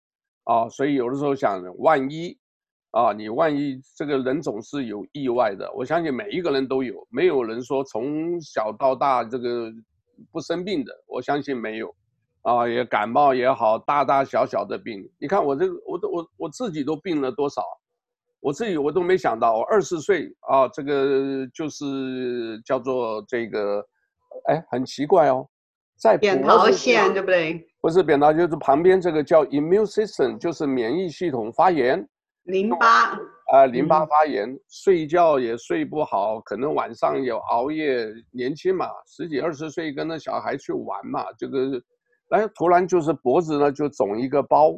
[0.45, 2.35] 啊，所以有的时候想，万一
[2.89, 9.71] 啊，你万一这个人总是有意外的，我相信每一个人都有，没有人说从小到大这个
[10.31, 11.93] 不生病的，我相信没有，
[12.41, 17.61] 啊，也感冒也好，大大小小的病，你看我这个，我都我我自己都病了多少。
[18.41, 23.81] 我自己我都没想到，我二十岁啊，这个就是叫做这个，
[24.47, 25.47] 哎，很奇怪哦，
[25.97, 27.63] 在扁桃腺对不对？
[27.79, 32.05] 不是扁桃，就是旁边这个叫 immune system，就是免疫系统发炎。
[32.45, 33.17] 淋巴。
[33.53, 38.07] 啊，淋巴发炎，嗯、睡觉也睡不好，可能晚上有熬夜。
[38.31, 41.79] 年轻嘛，十几二十岁，跟那小孩去玩嘛，这个，
[42.29, 44.73] 哎，突然就是脖子呢就肿一个包。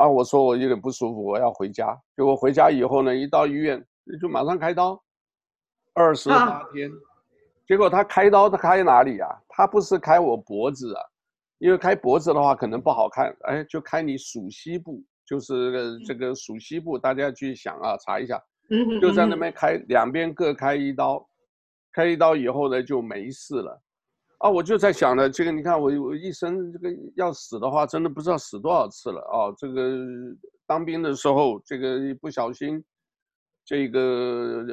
[0.00, 1.94] 啊，我说我有点不舒服，我要回家。
[2.16, 3.86] 结果回家以后呢，一到医院
[4.18, 4.98] 就马上开刀，
[5.92, 6.90] 二十八天。
[7.68, 9.28] 结果他开刀，他开哪里啊？
[9.46, 11.02] 他不是开我脖子啊，
[11.58, 13.30] 因为开脖子的话可能不好看。
[13.42, 18.42] 哎，就开你鼠膝部，就是这个鼠膝部，大家要去想啊，查一下。
[19.02, 21.28] 就在那边开，两边各开一刀，
[21.92, 23.78] 开一刀以后呢就没事了。
[24.40, 29.52] 啊，我就在想呢，这个你看我我一生这个要死的话，真的不知道死多少次了啊！
[29.58, 29.98] 这个
[30.66, 32.82] 当兵的时候，这个一不小心，
[33.66, 34.64] 这个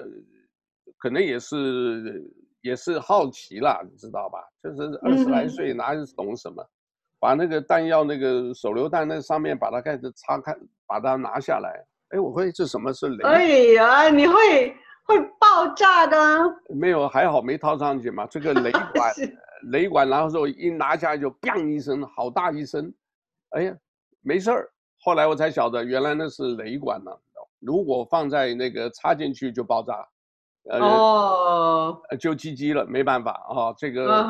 [0.98, 2.24] 可能也是
[2.62, 4.40] 也是好奇啦，你知道吧？
[4.64, 6.66] 就是二十来岁，哪懂什么？
[7.20, 11.86] 把那个弹药那个手榴弹那上面把它盖子擦开，把它拿下来。
[12.12, 13.24] 哎，我会这什么是雷？
[13.28, 14.74] 哎呀，你会
[15.08, 16.18] 会爆炸的？
[16.70, 18.28] 没有，还好没套上去嘛。
[18.28, 19.14] 这个雷 管。
[19.72, 22.94] 雷管，然后说一拿下来就“砰”一声，好大一声，
[23.50, 23.76] 哎呀，
[24.22, 24.70] 没事儿。
[25.00, 27.12] 后来我才晓得，原来那是雷管呢。
[27.60, 30.08] 如果放在那个插进去就爆炸，
[30.70, 33.74] 呃，哦，就鸡鸡了，没办法啊。
[33.76, 34.24] 这个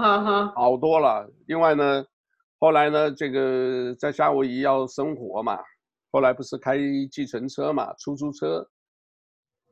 [0.56, 1.30] 好多了。
[1.48, 2.06] 另外呢，
[2.60, 5.60] 后来呢，这个在夏威夷要生活嘛，
[6.10, 6.78] 后来不是开
[7.12, 8.66] 计程车嘛，出租车。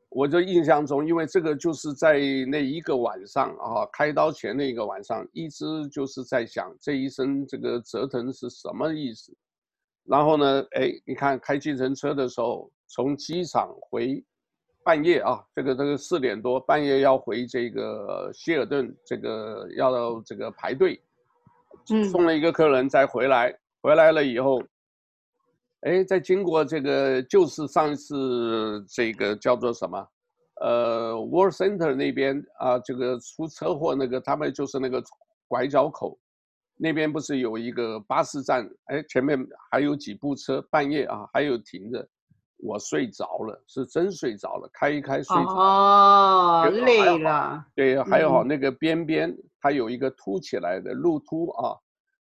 [0.08, 9.36] 我就印象中，因为这个就是在那一个晚上啊，开刀前那一个晚上，一直就是在想这一生这个折腾是什么意思。
[10.04, 14.24] 然后呢，哎，你看开计程车的时候，从机场回
[14.84, 20.98] 半夜啊，这个这个四点多半夜要回这个希尔顿，这个要这个排队，
[22.10, 24.62] 送了一个客人再回来，回来了以后。
[25.86, 30.04] 哎，在经过这个，就是上一次这个叫做什么，
[30.60, 35.00] 呃，World Center 那边啊，这个出车祸那个，他们就是那个
[35.46, 36.18] 拐角口，
[36.76, 38.68] 那边不是有一个巴士站？
[38.86, 39.38] 哎，前面
[39.70, 42.04] 还有几部车，半夜啊还有停着，
[42.58, 45.52] 我睡着了，是真睡着了，开一开睡着了。
[45.52, 47.64] 哦，累了。
[47.76, 51.76] 对，还有好那个边边它有一个凸起来的路凸啊，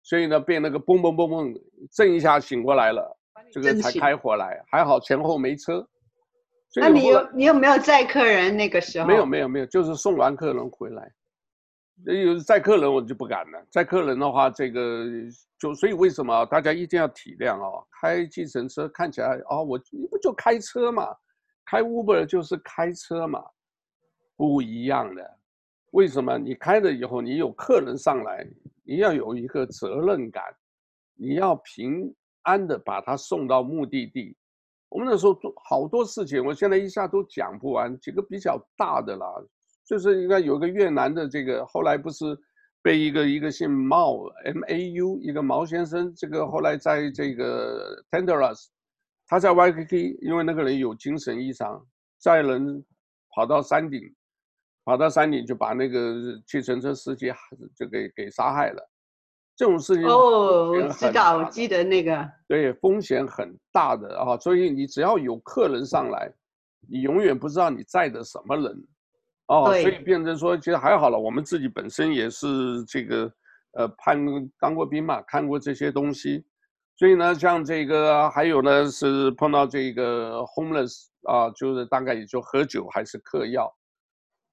[0.01, 3.19] 所以呢被那个嘣嘣嘣嘣震一下醒过来了。
[3.51, 5.87] 这个才开回来，还好前后没车。
[6.75, 9.05] 那你有你有没有载客人那个时候？
[9.05, 11.11] 没有没有没有，就是送完客人回来。
[12.05, 15.05] 有载客人我就不敢了，载客人的话，这个
[15.59, 17.85] 就所以为什么大家一定要体谅哦？
[18.01, 21.13] 开计程车看起来哦，我你不就开车嘛，
[21.65, 23.43] 开 Uber 就是开车嘛，
[24.35, 25.37] 不一样的。
[25.91, 26.37] 为什么？
[26.37, 28.47] 你开了以后，你有客人上来，
[28.83, 30.43] 你要有一个责任感，
[31.15, 32.15] 你要平。
[32.43, 34.35] 安的把他送到目的地，
[34.89, 37.97] 我们那时候做好多事情，我现在一下都讲不完。
[37.99, 39.25] 几个比较大的啦，
[39.85, 42.25] 就是应该有个越南的这个，后来不是
[42.81, 48.67] 被一个一个姓毛 M A U 一个毛先生，这个后来在这个 Tenderus，
[49.27, 51.85] 他在 Y K K，因为那个人有精神异常，
[52.19, 52.83] 载人
[53.35, 54.01] 跑到山顶，
[54.83, 57.31] 跑到山顶就把那个计程车司机
[57.75, 58.90] 就给给杀害了。
[59.61, 62.27] 这种事情哦，我知道，我记得那个。
[62.47, 66.33] 对，风险很大的啊，所以你只要有客人上来，
[66.89, 68.83] 你永远不知道你载的什么人，
[69.49, 73.31] 哦，所以变成说其实还好了，我们自己本身也是这个
[73.73, 74.17] 呃判
[74.59, 76.43] 当过兵嘛，看过这些东西，
[76.97, 83.71] 所以呢，像这个还有呢是碰到这个 homeless 啊，就是大概也就喝酒还是嗑药，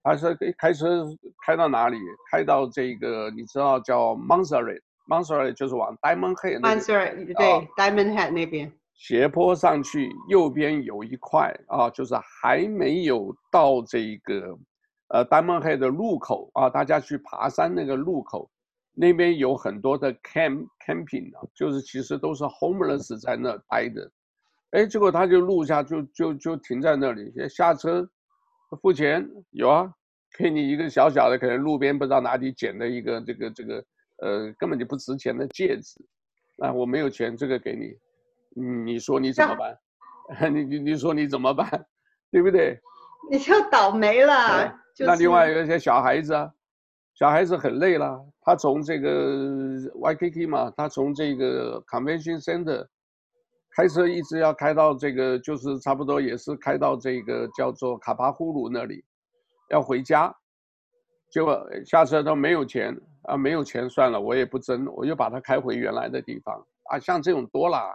[0.04, 1.06] 还是开车
[1.46, 1.96] 开到哪里，
[2.30, 14.58] 开到这个你知道叫 Monterey Monterey 就是往 Diamond Head 那边，Monterey 对、哦、Diamond Head 那边，斜坡上去，右边有一块啊，就是还没有到这个
[15.08, 18.50] 呃 Diamond Head 的路口啊，大家去爬山那个路口，
[18.92, 24.10] 那边有很多的 camp camping 啊，就是其实都是 homeless 在那待的，
[24.72, 28.06] 哎，结果他就录下，就就就停在那里，下车
[28.82, 29.90] 付钱，有啊，
[30.36, 33.82] 给你一个小小的，可能路边不知道哪里捡的一个这个这个。
[34.18, 36.00] 呃，根本就不值钱的戒指，
[36.58, 37.74] 啊，我没有钱，这个给
[38.54, 39.78] 你，你说你怎么办？
[40.28, 41.86] 啊、你你你说你怎么办？
[42.30, 42.78] 对不对？
[43.30, 44.68] 你就倒霉了。
[44.94, 46.50] 就是、那另外有一些小孩子啊，
[47.14, 49.10] 小孩子很累了，他从这个
[50.00, 52.86] Waikiki 嘛，他从这个 Convention Center
[53.76, 59.04] 开车一直要开到这个，就是差不多也是开到这个叫做卡帕呼鲁那里，
[59.70, 60.34] 要回家，
[61.30, 62.98] 结果下车都没有钱。
[63.28, 66.56] 啊，没有钱算了，我也不争，我就把它开回原来的地方
[66.90, 66.98] 啊。
[66.98, 67.94] 像这种多啦，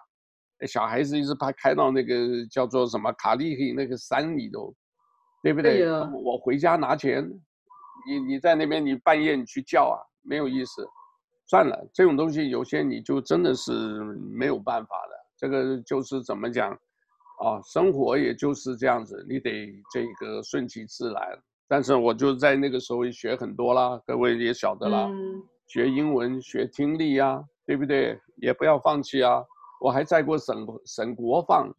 [0.67, 4.73] 小孩子一直怕开到那个叫做什么卡利黑那个山里头，
[5.41, 5.79] 对不对？
[5.79, 7.27] 对啊，我回家拿钱，
[8.07, 10.87] 你你在那边你半夜你去叫啊，没有意思。
[11.47, 13.71] 算了，这种东西有些你就真的是
[14.37, 15.15] 没有办法的。
[15.35, 16.71] 这个就是怎么讲
[17.39, 21.43] 啊，生活也就是这样子，你得这个顺其自然。
[21.67, 28.19] 但是我就在那个时候学很多啦，各位也晓得啦，嗯、学英文学听力呀、啊，对不对？
[28.37, 29.41] 也不要放弃啊！
[29.79, 31.69] 我还在过省省国放，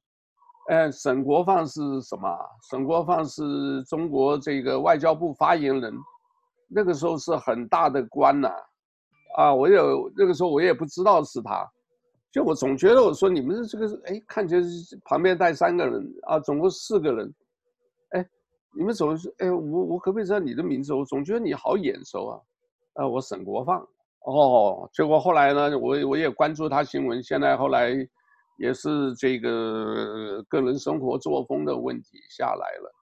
[0.68, 2.29] 哎，省国放是什么？
[2.70, 5.94] 省国放是中国这个外交部发言人，
[6.68, 8.49] 那个时候是很大的官呐、
[9.37, 11.68] 啊，啊，我有那个时候我也不知道是他，
[12.33, 14.62] 就我总觉得我说你们这个是哎，看起来
[15.05, 17.33] 旁边带三个人啊，总共四个人。
[18.76, 20.92] 你们总是哎，我我可不可以知道你的名字？
[20.92, 22.40] 我总觉得你好眼熟啊，
[22.94, 23.80] 啊，我沈国放
[24.26, 24.88] 哦。
[24.92, 27.90] 结果后来呢，我我也关注他新闻，现在后来
[28.58, 32.94] 也是这个个人生活作风的问题下来了，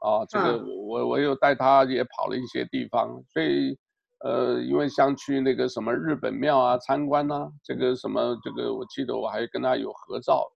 [0.00, 3.76] 啊，这个我我又带他也跑了一些地方，所以
[4.24, 10.50] 呃，因为像去那个什么日本庙啊参观啊，这个什么这个我记得我还跟他有合照，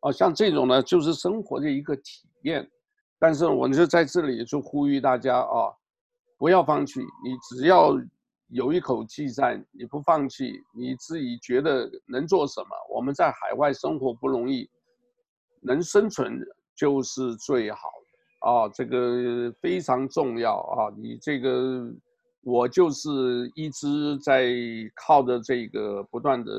[0.00, 2.66] 啊，像这种呢就是生活的一个体验。
[3.24, 5.72] 但是我就在这里就呼吁大家啊，
[6.36, 7.00] 不要放弃。
[7.00, 7.96] 你只要
[8.48, 12.68] 有一口气在，你不放弃，你自己觉得能做什么？
[12.94, 14.68] 我们在海外生活不容易，
[15.62, 16.38] 能生存
[16.76, 17.88] 就是最好
[18.40, 20.92] 啊，这个非常重要啊。
[20.94, 21.90] 你这个
[22.42, 24.52] 我就是一直在
[24.94, 26.52] 靠着这个不断的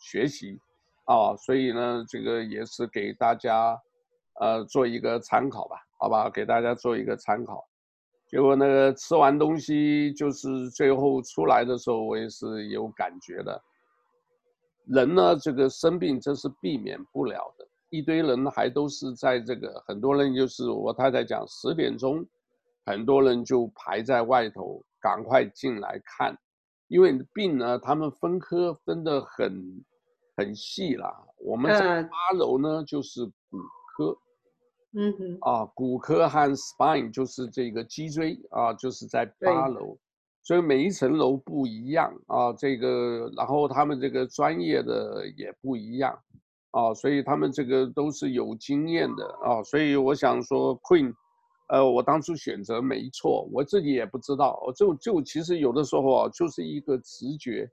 [0.00, 0.58] 学习
[1.04, 3.80] 啊，所以呢，这个也是给大家。
[4.40, 7.62] 呃，做一个参考吧，好吧，给大家做一个参考。
[8.26, 13.62] 结果那个吃完东西，就是最后出来的时候，我也是有感觉的。
[14.86, 17.68] 人呢，这个生病这是避免不了的。
[17.90, 22.24] 一堆人还都是在这个，很多人就是我太太讲十点钟，
[22.86, 26.34] 很多人就排在外头，赶快进来看，
[26.88, 29.84] 因为病呢，他们分科分得很
[30.36, 31.14] 很细啦。
[31.36, 33.58] 我们在八楼呢，就是骨
[33.98, 34.16] 科。
[34.92, 39.96] 嗯哼，啊，骨科和 spine 就是这个脊椎啊，就是在八楼，
[40.42, 42.52] 所以每一层楼不一样啊。
[42.54, 46.18] 这个，然后他们这个专业的也不一样
[46.72, 49.62] 啊，所以他们这个都是有经验的啊。
[49.62, 51.14] 所以我想说，Queen，
[51.68, 57.70] 呃，我当初选择没错，我自己也不知道，我就就其实有的时候啊，就是一个直觉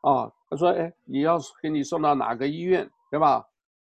[0.00, 0.28] 啊。
[0.50, 3.46] 他说，哎，你要给你送到哪个医院，对吧？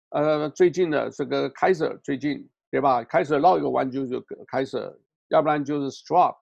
[0.10, 4.20] 呃，最近的这个 Kaiser 最近，对吧？Kaiser 绕一个弯就就
[4.52, 4.96] Kaiser，
[5.30, 6.36] 要不然就是 Strauss。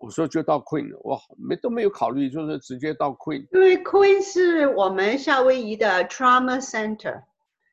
[0.00, 3.46] 我说就到 Queen，我，没都没有考虑，就是直接到 Queen。
[3.52, 7.22] 因为 Queen 是我们夏威夷的 Trauma Center。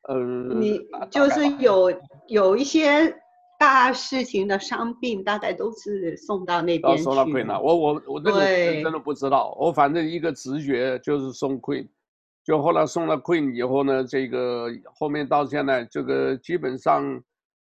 [0.06, 0.14] 呃，
[0.54, 0.78] 你
[1.10, 1.90] 就是有
[2.26, 3.18] 有一些
[3.58, 7.02] 大事情的伤病，大概都是送到那边去。
[7.02, 8.40] 送到 Queen 了，我我我这个
[8.82, 11.88] 真的不知道，我反正一个直觉就是送 Queen，
[12.48, 17.22] 就后来送了 Queen 以后呢，这个后面到现在这个基本上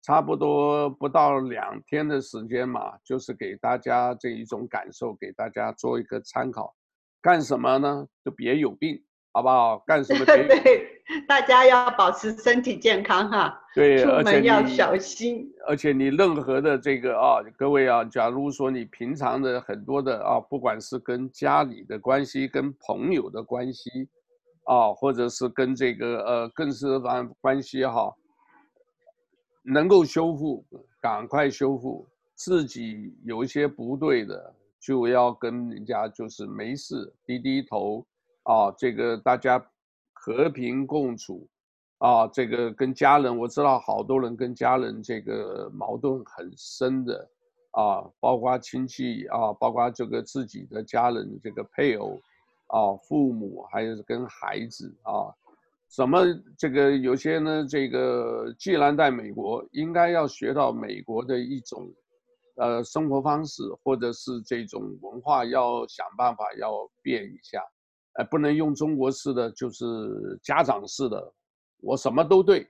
[0.03, 6.75] 差不多不到两天的时间嘛，就是给大家这一种感受，给大家做一个参考，
[7.23, 8.05] 干什么呢？
[8.25, 9.01] 就别有病。
[9.33, 9.79] 好不好？
[9.85, 10.25] 干什么？
[10.27, 13.61] 对，大家要保持身体健康哈。
[13.75, 15.53] 对，出门要小心。
[15.67, 24.09] 而且你任何的这个啊，各位啊，假如说你平常的很多的啊，不管是跟家里的关系、跟朋友的关系，
[24.65, 28.15] 啊，或者是跟这个呃，更是关关系哈，
[29.63, 30.65] 能够修复，
[31.01, 32.07] 赶快修复。
[32.35, 38.05] 自己有一些不对的，就要跟人家就是没事，低低头。
[38.47, 39.59] 啊，这个大家
[40.13, 41.49] 和平共处，
[41.97, 47.31] 啊，这个跟家人，我知道好多人跟家人这个矛盾很深的，
[47.71, 52.21] 啊，包括亲戚啊，包括这个自己的家人，这个配偶，
[52.75, 55.31] 啊，父母，还有跟孩子啊，
[55.89, 56.25] 什么
[56.59, 61.89] 这个有些呢，这个既然在美国，应该要学到美国的一种，
[62.57, 67.63] 呃，生活方式，或者是这种文化，要想办法要变一下。
[68.15, 69.85] 哎，不能用中国式的，就是
[70.43, 71.33] 家长式的，
[71.81, 72.69] 我什么都对，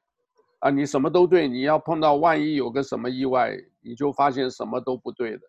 [0.58, 5.40] 啊，你什么都对，你要碰到万一有个什么意外，你就发现什么都不对的，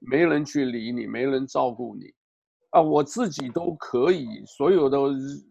[0.00, 2.12] 没人去理你，没人照顾你，
[2.72, 4.98] 啊，我自己都可以，所有的，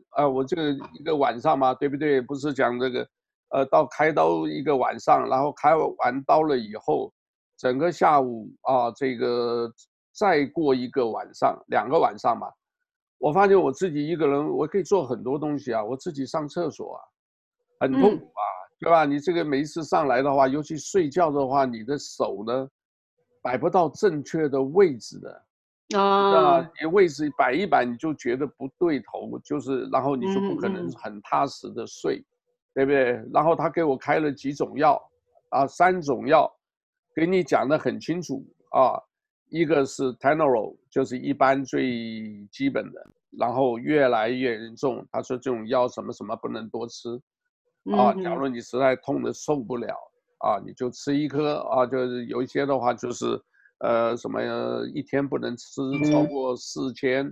[0.10, 2.20] 啊，我这个一个晚上嘛，对不对？
[2.20, 3.08] 不是讲这个，
[3.50, 7.14] 呃，到开刀一个晚上，然后开完刀了以后，
[7.58, 9.72] 整个下午啊，这个
[10.14, 12.48] 再过一个晚上，两个晚上嘛。
[13.20, 17.02] 我发现我自己一个人，我可以做很多东西啊，我自己上厕所啊，
[17.80, 18.42] 很痛苦啊，
[18.72, 19.06] 嗯、对吧？
[19.06, 22.68] 你这个每一次上来的话，尤其睡觉的话，你的手呢，
[23.44, 25.46] 摆不到正确的位置的，
[25.96, 32.26] 啊，你位置摆一摆，你就觉得不对头，就是，然后你就不可能很踏实的睡，嗯、
[32.76, 33.24] 对不对？
[33.34, 35.02] 然后他给我开了几种药，
[35.50, 36.52] 啊，三种药，
[37.16, 39.00] 给你讲的很清楚啊。
[39.50, 43.06] 一个是 Tenorol，就是一般最基本的，
[43.38, 45.06] 然后越来越严重。
[45.12, 47.10] 他说这种药什么什么不能多吃，
[47.94, 49.94] 啊，假如你实在痛的受不了，
[50.38, 53.38] 啊，你就吃一颗，啊，就是有一些的话就是，
[53.82, 54.42] 呃，什么
[54.94, 57.28] 一天不能吃超过四千，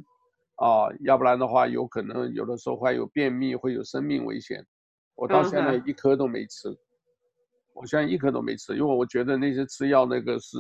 [0.56, 4.66] 啊，要不然的话有可能有的时候会有便秘，会有生命危险。
[5.16, 6.76] 我到现在一颗都没吃。
[7.76, 10.58] 我现在一颗都没吃，因为我觉得那些吃药那个是，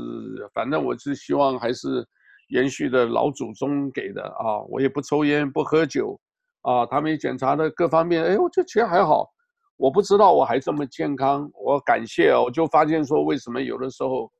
[0.54, 2.06] 反正我是希望还是
[2.50, 4.62] 延续的老祖宗给的啊。
[4.70, 6.18] 我也不抽烟不喝酒，
[6.62, 9.28] 啊，他们检查的各方面，哎，我这其实还好。
[9.76, 12.34] 我不知道我还这么健康，我感谢。
[12.38, 14.32] 我就发现说，为什么有的时候，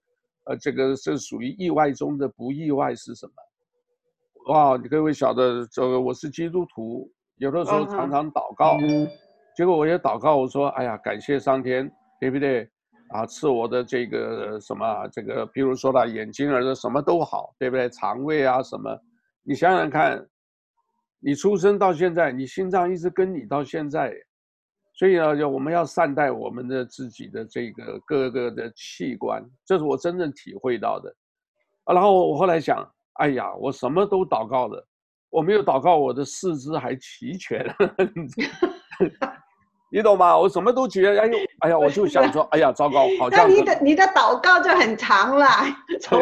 [0.50, 3.34] 呃，这个是属于意外中的不意外是什么？
[4.54, 8.78] 哇，你各位晓得，这个我是基督徒，有的时候常常祷告，
[9.56, 11.90] 结果我也祷告，我说，哎呀，感谢上天。
[12.22, 12.70] 对不对？
[13.12, 17.90] 啊，赐我的这个什么，这个比如说了眼睛儿的什么都好，对不对？
[17.90, 18.94] 肠胃啊什么，
[19.42, 20.28] 你想想看，
[21.22, 24.14] 你出生到现在，你心脏一直跟你到现在，
[25.00, 31.10] 所以呢，就我们要善待我们的自己的这个各个的器官，这是我真正体会到的。
[31.86, 34.86] 啊，然后我后来想，哎呀，我什么都祷告了，
[35.30, 37.66] 我没有祷告我的四肢还齐全。
[39.90, 40.38] 你懂吗？
[40.38, 43.48] 我什么都觉得，哎呦，哎呀，我就想说，哎呀，糟糕，好像。
[43.48, 45.48] 那你的你的祷告就很长了，
[46.02, 46.22] 从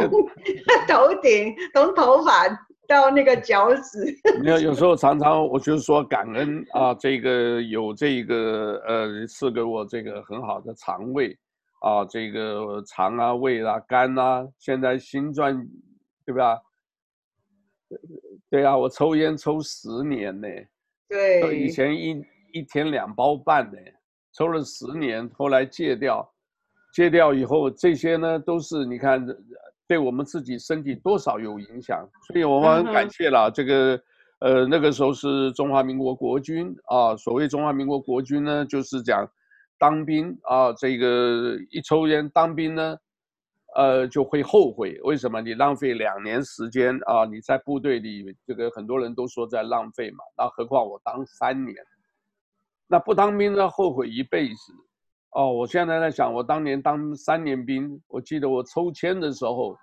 [0.87, 2.47] 头顶，从头发
[2.87, 4.15] 到那个脚趾。
[4.41, 11.37] 没有，有时候常常我就是说感恩啊，这个有这个呃赐给我这个很好的肠胃
[11.81, 15.67] 啊，这个肠啊、胃啊、肝啊，现在新赚，
[16.25, 16.59] 对吧？
[18.49, 20.47] 对啊，我抽烟抽十年呢。
[21.09, 21.59] 对。
[21.59, 22.23] 以前一。
[22.53, 23.77] 一天两包半呢，
[24.33, 26.27] 抽了十年，后来戒掉，
[26.93, 29.23] 戒掉以后，这些呢都是你看，
[29.87, 34.01] 对我们自己身体多少有影响，所以我们很感谢了这个，
[34.39, 39.25] 呃，那个时候是中华民国国军啊，所谓中华民国国军呢，就是讲
[39.79, 42.97] 当兵啊，这个一抽烟当兵呢，
[43.75, 45.39] 呃，就会后悔，为什么？
[45.41, 51.75] 你浪费两年时间啊，你在部队里，这个很多人都说在浪费嘛，那何况我当三年。
[52.89, 54.73] 那不当兵呢后悔一辈子，
[55.37, 59.77] 哦，我现在在想，我当年当三年兵，我记得我抽签的时候，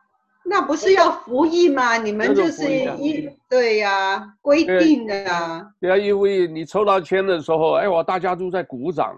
[0.45, 1.97] 那不是要服役吗？
[1.97, 5.65] 你们就是一对呀、啊，规定的啊。
[5.81, 9.17] 对啊，因为你抽到签的时候，哎，我大家都在鼓掌，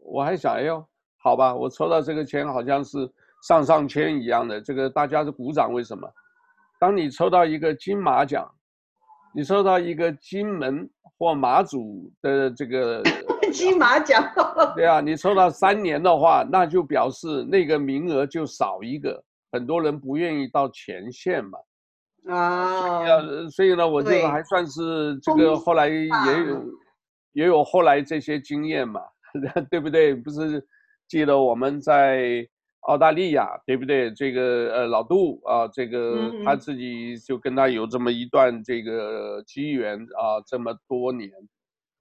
[0.00, 0.82] 我还想，哎呦，
[1.18, 3.06] 好吧，我抽到这个签好像是
[3.42, 6.10] 上上签一样的，这个大家是鼓掌，为什么？
[6.80, 8.50] 当你抽到一个金马奖，
[9.34, 10.88] 你抽到一个金门
[11.18, 13.02] 或马祖的这个
[13.52, 14.24] 金马奖，
[14.74, 21.58] 对啊，你抽到三年的话，那就表示那个名额就少一个，很多人不愿意到前线嘛。
[22.34, 23.04] 啊，
[23.50, 26.06] 所以呢，我这个还算是这个后来也
[26.46, 26.64] 有
[27.32, 29.00] 也有后来这些经验嘛，
[29.70, 30.14] 对不对？
[30.14, 30.66] 不是
[31.08, 32.46] 记得我们在。
[32.84, 34.10] 澳大利亚对不对？
[34.12, 41.30] 这个呃老杜啊，这个他自己就跟他有这么一段这个机缘啊，这么多年，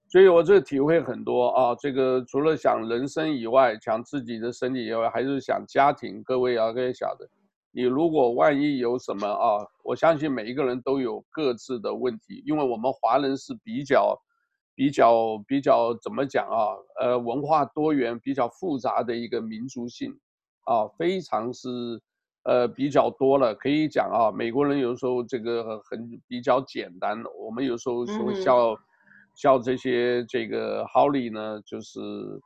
[0.09, 1.75] 所以我这体会很多啊。
[1.79, 6.21] 这个除了想人生以外，想自己的身体以外，还是想家庭。
[6.21, 7.29] 各位啊，各位晓得，
[7.71, 14.21] 你如果万一有什么啊，我相信每一个人都有各自的问题，因为我们华人是比较
[14.75, 16.75] 比较比较怎么讲啊？
[16.99, 20.13] 呃，文化多元，比较复杂的一个民族性。
[20.65, 21.69] 啊，非常是，
[22.43, 24.31] 呃，比较多了，可以讲啊。
[24.31, 28.75] 美国人有时候这个很比较简单，我们有时候说笑，
[29.35, 31.99] 笑这些这个 Holly 呢，就是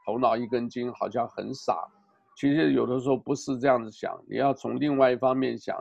[0.06, 1.78] 头脑一根筋，好像很傻。
[2.36, 5.76] 其实有的时候不是这样子想，你要从另外一方面想，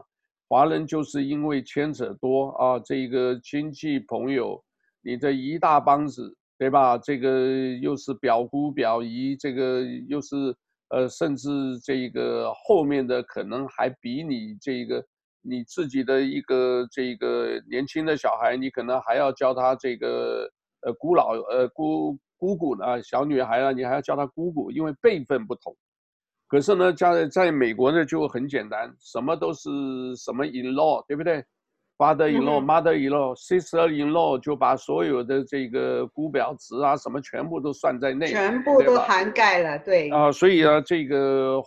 [0.49, 4.63] 华人就是因为牵扯多啊，这个亲戚朋友，
[5.03, 6.99] 你这一大帮子，对吧？
[6.99, 7.49] 这个
[7.81, 10.55] 又是表姑表姨，这个又是。
[10.89, 11.49] 呃，甚至
[11.81, 15.05] 这个后面的可能还比你这个
[15.43, 20.49] 你自己的一个这个年轻的小孩，你可能还要叫他这个
[20.83, 25.77] 呃姑老呃姑姑姑呢，小女孩啊，你还要叫她姑姑，因为辈分不同。
[26.49, 29.69] 可是呢，在在美国呢就很简单，什么都是
[30.17, 31.45] 什么 in law，对不对
[31.99, 40.11] ？Father-in-law、mother-in-law、sister-in-law 就把所有的这个姑表侄啊什么全部都算在内，全部都涵盖了，对。
[40.11, 41.63] 啊，所以啊，这个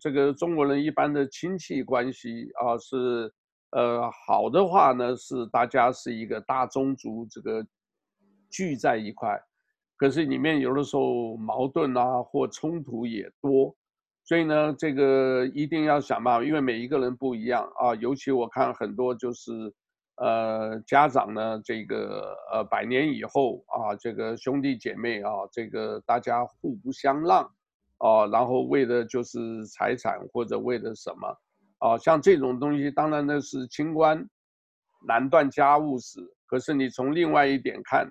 [0.00, 3.30] 这个中国人一般的亲戚关系啊是，
[3.72, 7.62] 呃，好的话呢是大家是一个大宗族，这个
[8.50, 9.38] 聚在一块，
[9.96, 13.74] 可是里面有的时候矛盾啊或冲突也多。
[14.24, 17.94] 所以呢，这个一定要想办法，因为每一个人不一样啊。
[17.96, 19.52] 尤其我看很多就是，
[20.16, 27.42] 呃，家长呢，这个呃，百年以后啊，这个兄弟姐妹啊，这个大家互不相让，
[27.98, 31.28] 啊，然后为的就是财产或者为了什么，
[31.78, 34.26] 啊，像这种东西，当然呢是清官
[35.06, 36.20] 难断家务事。
[36.46, 38.08] 可是你从另外一点看，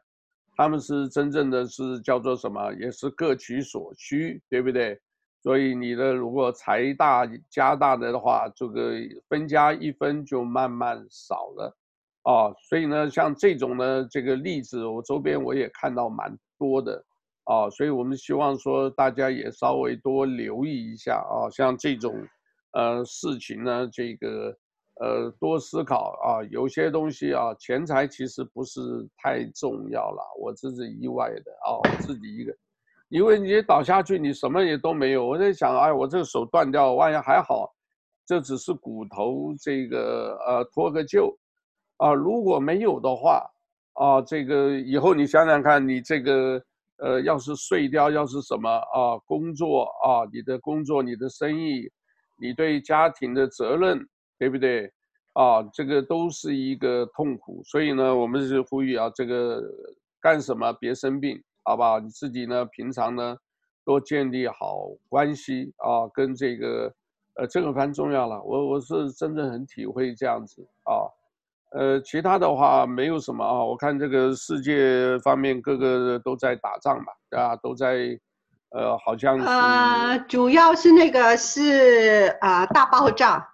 [0.55, 4.99] 他们是真正的是叫做什么，也是各取所需，对不对？
[5.44, 8.94] 所以你的如果财大家大的的话，这个
[9.28, 11.76] 分家一分就慢慢少了，
[12.22, 17.04] 啊，所以呢，像这种呢，这个例子我周边我也看到蛮多的，
[17.44, 22.16] 啊，所以我们希望说大家也稍微多留意一下啊，像这种，
[22.72, 24.58] 呃，事情呢，这个，
[25.02, 28.80] 呃，多思考啊，有些东西啊，钱财其实不是
[29.18, 32.56] 太重要了，我这是意外的啊，自己一个。
[33.14, 35.24] 因为你倒下去，你什么也都没有。
[35.24, 37.72] 我在想，哎，我这个手断掉，万一还好，
[38.26, 41.32] 这只是骨头，这个呃脱个臼，
[41.97, 43.47] 啊，如果没有的话，
[43.93, 46.59] 啊，这个以后你想想看，你这个
[46.97, 51.88] 呃要是碎掉，要是什么啊，工作啊，你的工作，你的生意，
[52.36, 54.03] 你对家庭的责任，
[54.39, 54.91] 对不对？
[55.34, 57.61] 啊，这个都是一个痛苦。
[57.64, 59.61] 所以呢，我们是呼吁啊，这个
[60.20, 61.39] 干什么别生病。
[61.64, 61.99] 好不好？
[61.99, 62.66] 你自己呢？
[62.66, 63.38] 平常呢，
[63.86, 66.93] 多建立好关系啊，跟这个，
[67.36, 68.41] 呃，这个蛮重要了。
[68.43, 71.07] 我我是真的很体会这样子啊，
[71.72, 73.64] 呃，其他的话没有什么啊。
[73.64, 78.20] 我看这个世界方面各个都在打仗吧，啊，都在，
[78.72, 79.39] 呃，好像。
[79.39, 83.53] 呃，主要是那个是啊，大爆炸。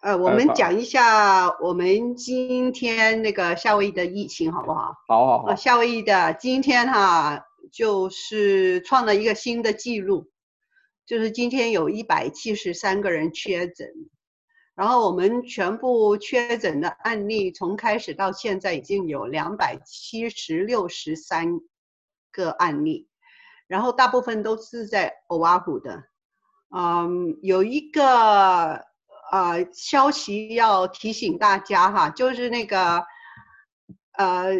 [0.00, 4.94] 呃，我们讲一下我们今天那个夏威夷的疫情好不好？
[5.08, 5.56] 好好好。
[5.56, 10.30] 夏威夷的今天哈，就是创了一个新的记录，
[11.04, 13.88] 就是今天有一百七十三个人确诊，
[14.76, 21.58] 然后我们全部确诊的案例从开始到现在已经有两百七十六十三
[22.30, 23.08] 个案例，
[23.66, 26.04] 然后大部分都是在欧阿虎的，
[26.70, 28.86] 嗯，有一个。
[29.30, 33.04] 呃，消息要提醒大家哈，就是那个，
[34.12, 34.52] 呃，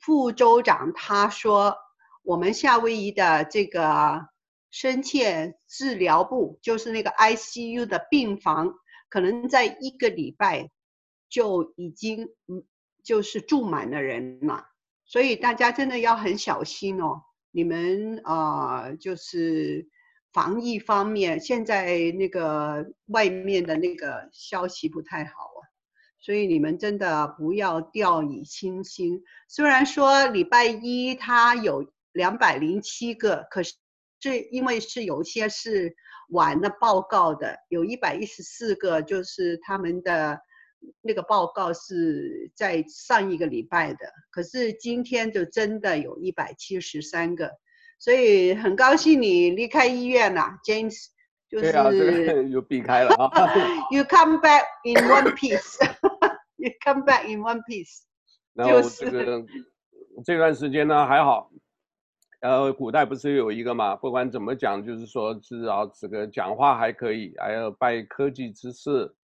[0.00, 1.76] 副州长他说，
[2.22, 4.28] 我们夏威夷的这个
[4.70, 8.74] 深切治疗部，就是那个 ICU 的病房，
[9.08, 10.70] 可能在一个礼拜
[11.28, 12.64] 就已经嗯，
[13.02, 14.66] 就是住满了人了，
[15.04, 17.22] 所以大家真的要很小心哦。
[17.50, 19.88] 你们啊、呃，就是。
[20.34, 25.62] 防疫方面，现在那个外面的那个消息不太好啊，
[26.18, 29.22] 所以你们真的不要掉以轻心。
[29.48, 33.74] 虽然说礼拜一它有两百零七个，可是
[34.18, 35.94] 这因为是有些是
[36.30, 40.40] 晚了报告的，有一百一十四个，就是他们的
[41.00, 47.52] 那个报告是在上一个礼拜的，可是今天就真的有一百七十三个。
[48.04, 51.06] 所以很高兴你离开医院了，James，
[51.48, 53.30] 就是对啊，这个 又避开了啊。
[53.90, 55.78] You come back in one piece.
[56.56, 58.02] You come back in one piece.
[58.52, 59.42] 然后这个
[60.22, 61.50] 这段时间呢还好，
[62.42, 69.16] 呃，古代不是有一个嘛，不管怎么讲，就是说至少这个讲话还可以，还要拜科技之赐，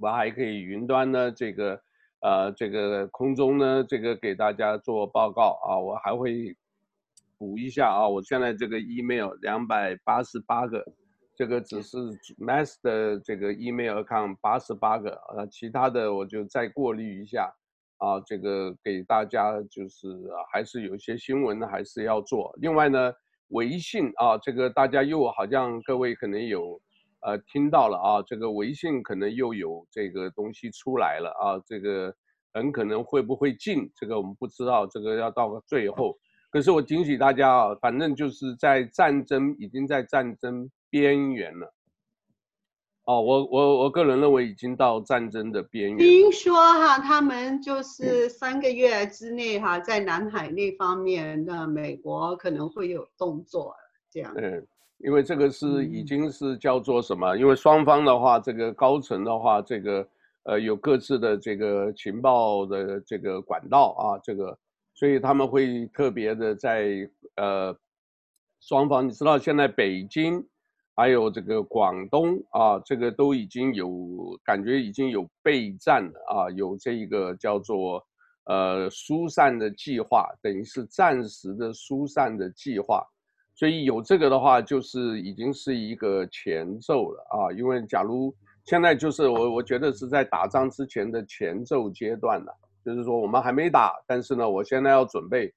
[0.00, 1.80] 我还可以云端呢这个
[2.20, 6.56] 呃这个空中呢这个给大家做报告啊，我还会。
[7.42, 10.80] 补一下啊，我现在这个 email 两百八十八个，
[11.34, 11.96] 这个只是
[12.38, 17.52] mass 的这个 email account 八十八个，呃，其他的我就再过滤一下
[17.98, 20.06] 啊，这个给大家就是
[20.52, 22.54] 还是有一些新闻还是要做。
[22.60, 23.12] 另外呢，
[23.48, 26.80] 微信啊，这个大家又好像各位可能有
[27.22, 32.14] 呃听到了啊，这个微信可能又有这个东西出来了啊，这个
[32.52, 36.16] 很可能会不会禁，这个我们不知道，这个要到最后。
[36.52, 41.72] 可是我提醒大家啊，反正就是在战争，已经在战争边缘了。
[43.04, 45.98] 哦，我我我个人认为已经到战争的边缘。
[45.98, 53.74] 听说哈，他们就是三个月之内哈，在南海那方面，那美国可能会有动作
[54.10, 54.30] 这样。
[54.36, 54.66] 嗯，
[54.98, 57.34] 因为这个是已经是叫做什么？
[57.38, 60.06] 因为双方的话，这个高层的话，这个
[60.42, 64.58] 呃有各自的这个情报的这个管道啊，这个。
[65.02, 67.76] 所以他们会特别的在呃
[68.60, 70.40] 双方，你知道现在北京
[70.94, 73.90] 还有这个广东啊，这个都已经有
[74.44, 78.00] 感觉已经有备战了啊，有这一个叫做
[78.44, 83.04] 呃疏散的计划，等于是暂时的疏散的计划。
[83.56, 87.50] 所以有这个的话，就是已经是一个前奏了啊。
[87.50, 88.32] 因为假如
[88.66, 92.56] 现在就是我我觉得是在打仗之前的前奏阶段了。
[92.84, 95.52] 就是说我们还没打，但是呢，我现在要准备，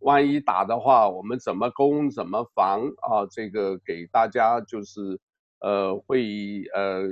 [0.00, 3.26] 万一打的话，我们怎么攻怎么防啊？
[3.30, 5.18] 这个给大家就是，
[5.60, 7.02] 呃，会呃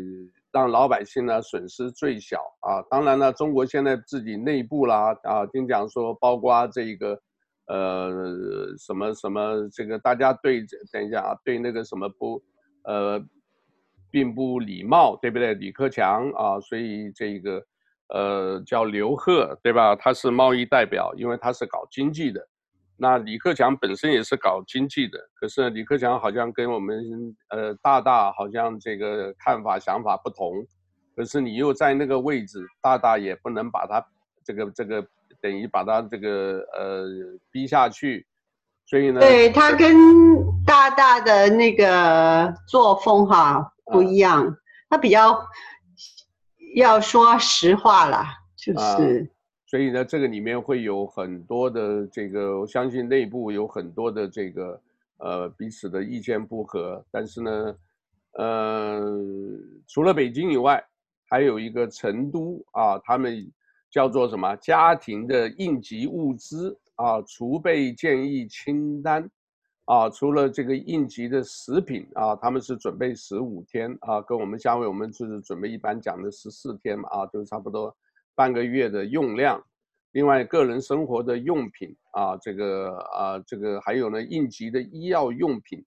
[0.53, 2.81] 让老百姓呢损失最小啊。
[2.89, 7.21] 当然了，中国现在自己内部啦啊，听讲说包括这个，
[7.67, 8.11] 呃，
[8.79, 12.41] 什么什么这个大家对，等一下啊，对那个什么不，
[12.85, 13.21] 呃，
[14.13, 15.55] 并不礼貌，对不对？
[15.55, 17.65] 李克强啊，所以这个。
[18.09, 19.97] 呃，叫刘鹤，对吧？
[19.97, 22.41] 他是贸易代表，因为他是搞经济的。
[22.97, 30.65] 那李克强本身也是搞经济的，可是李克强好像跟我们呃大大好像这个看法想法不同。
[31.17, 34.03] 可是你又在那个位置，大大也不能把他
[34.45, 35.05] 这个这个
[35.41, 37.07] 等于把他这个呃
[37.51, 38.25] 逼下去。
[38.87, 39.95] 所以呢，对他跟
[40.65, 44.55] 大大的那个作风哈不一样，啊、
[44.91, 45.45] 他比较。
[46.77, 48.23] 要说实话了，
[48.55, 48.97] 就是、啊，
[49.65, 54.79] 所以呢，这个里面会有很多的这个，我相信内部有很多的这个，
[55.17, 57.03] 呃，彼此的意见不合。
[57.11, 57.77] 但是呢，
[58.33, 59.03] 呃，
[59.89, 60.85] 除了北京以外，
[61.31, 63.51] 还有一个成都啊，他们
[63.91, 64.55] 叫做什么？
[64.57, 69.31] 家庭的应急物资啊，储备建议清单。
[69.87, 77.97] 啊，除了这个应急的食品啊，他们是准备十五天啊，跟我们相比，我们就是准备一般讲的十四天嘛，啊，就差不多
[78.35, 79.63] 半个月的用量。
[80.11, 85.85] 另外，个人生活的用品啊，这个啊，这个还有呢，应急的医药用品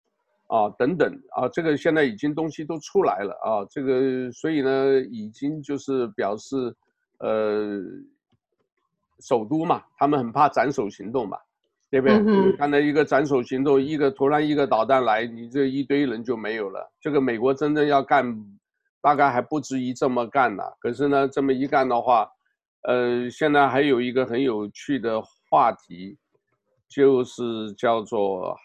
[0.47, 6.73] 啊等等啊，这个现在已经东西都出来了啊，这个所以呢，已经就是表示，
[7.17, 7.81] 呃，
[9.19, 11.37] 首都嘛，他们很怕斩首行动嘛。
[11.91, 12.17] 对不对？
[12.17, 16.91] 嗯、刚才一个斩首行动，一个突然一个导弹来，你这一堆人就没有了。
[17.01, 18.45] 这个美国真正要干，
[19.01, 20.63] 大概还不至于这么干呢。
[20.79, 22.29] 可是呢，这么一干的话，
[22.83, 26.17] 呃，现在还有一个很有趣的话题，
[26.87, 28.55] 就是叫做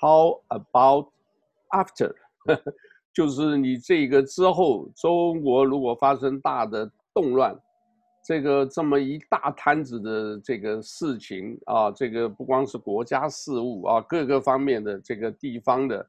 [0.00, 1.08] How about
[1.70, 2.12] after？
[3.14, 7.58] 就是你这个之后，中国如果发生大的动乱。
[8.26, 16.04] 这个这么一大摊子的这个事情啊，这个不光是国家事务啊，各个方面的这个地方的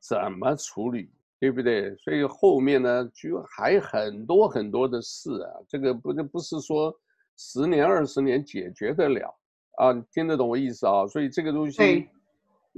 [0.00, 1.94] 怎么处理，对不对？
[1.94, 6.92] 所以后面呢，就还很多很多的事啊，这个不不是说
[7.36, 9.32] 十年二十年解决得了
[9.78, 11.06] 啊，听得懂我意思啊？
[11.06, 12.08] 所以这个东西，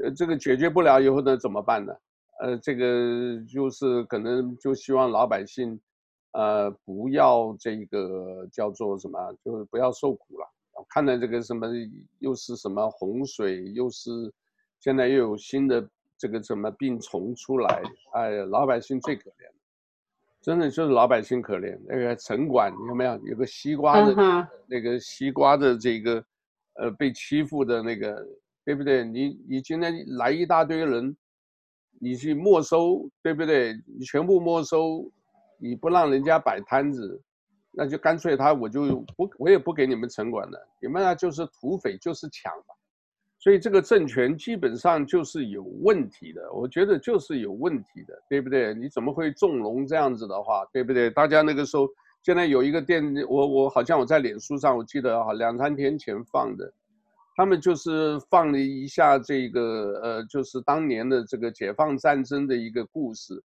[0.03, 1.95] 呃，这个解决不了以后呢，怎么办呢？
[2.43, 5.81] 呃，这个就是可能就希望老百姓，
[6.37, 10.47] 呃，不要这个叫做什么，就是不要受苦了。
[10.91, 11.66] 看到这个什么
[12.18, 14.11] 又是什么洪水，又是
[14.78, 17.82] 现在又有新的这个什么病虫出来，
[18.12, 19.51] 哎，老百姓最可怜。
[20.43, 23.18] 真的就是老百姓可怜，那个城管你有没有？
[23.24, 24.14] 有个西瓜的，
[24.66, 26.24] 那个西瓜的这个，
[26.74, 28.24] 呃，被欺负的那个，
[28.62, 29.05] 对不对？
[29.05, 31.16] 你你今天来一大堆人，
[31.99, 33.72] 你去没收，对不对？
[33.87, 35.11] 你全部没收，
[35.59, 37.21] 你不让人家摆摊子，
[37.71, 42.75] 那就干脆他我就不我也不给你们城管了，你们那就是土匪就是抢吧。
[43.39, 48.75] 所以这个政权基本上就是有问题的，我觉得就是有问题的，对不对？
[48.75, 51.11] 你怎么会纵容这样子的话，对不对？
[51.11, 51.87] 大家那个时候，
[52.23, 56.73] 现在有一个电，我我好像我在脸书上，我记得啊，两三天前放的，
[57.37, 63.41] 他们就是放了一下这个呃，就是当年的这个解放战争的一个故事，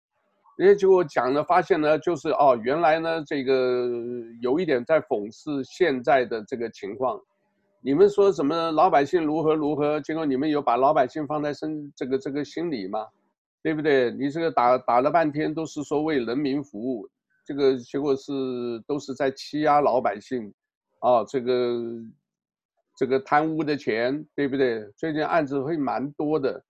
[0.60, 3.88] 人家结果讲了，发现呢，就是哦，原来呢这个
[4.42, 7.18] 有一点在讽刺现在的这个情况。
[7.80, 10.02] 你们说什么老百姓如何如何？
[10.02, 13.08] 结果你们有把老百姓放在身这个这个心里吗？
[13.64, 14.12] 对不对？
[14.12, 17.08] 你这个打打了半天都是说为人民服务，
[17.46, 18.34] 这个结果是
[18.86, 20.54] 都是在欺压老百姓，
[21.00, 21.80] 啊，这个
[22.98, 24.86] 这个贪污的钱，对不对？
[24.98, 26.62] 最近案子会蛮多的，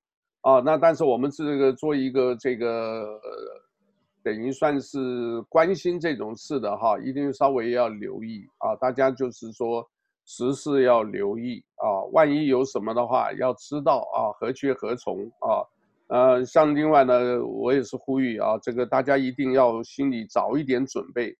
[0.41, 3.19] 啊，那但是我们这个做一个这个，
[4.29, 9.83] 等于算是关心这种事的哈，一定稍微要留意啊，大家就是说。
[10.31, 15.65] 时事要留意啊，万一有什么的话，要知道啊，何去何从啊？
[16.09, 21.35] 呃，像另外呢，我也是呼吁啊，这个大家一定要心里早一点准备。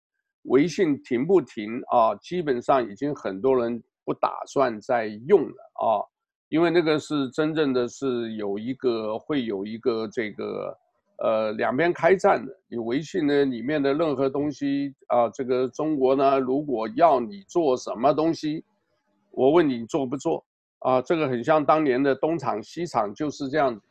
[0.45, 2.15] 微信停不停啊？
[2.15, 6.01] 基本上已经很多人不打算再用了啊，
[6.47, 10.75] 因为那个是真正的是有一个会有一个这个
[11.21, 12.51] 呃两边开战的。
[12.67, 18.63] 你微信呢里面的任何东西啊，这个中国呢如果要你做什么东西。
[19.31, 20.43] 我问你，你做不做？
[20.79, 23.81] 啊，这个很像当年的东厂西厂就是这样子，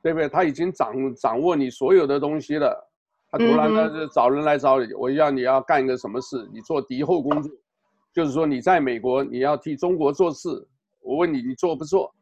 [0.00, 0.28] 对不对？
[0.28, 2.88] 他已经掌掌握你所有的东西了，
[3.30, 7.50] 他突然呢就找人来找你，我要你要干一个什么事，你做敌后工作，
[8.14, 10.48] 就是说你在美国你要替中国做事，
[11.00, 12.14] 我问你，你做不做？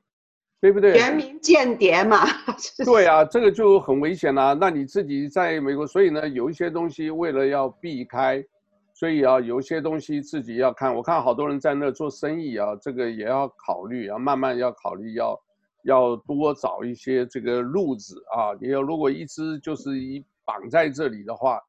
[0.66, 0.94] 对不对？
[0.94, 2.26] 全民间谍嘛。
[2.84, 4.52] 对啊，这个就很危险啊。
[4.52, 8.44] 那你自己在美国，所以呢，有一些东西为了要避开。
[8.92, 10.92] 所以啊，有一些东西自己要看。
[10.92, 15.40] 我看好多人在那做生意啊，这个也要考虑，要慢慢要考虑，要
[15.84, 18.58] 要多找一些这个路子啊。
[18.60, 21.60] 你要如果一直就是一绑在这里的话，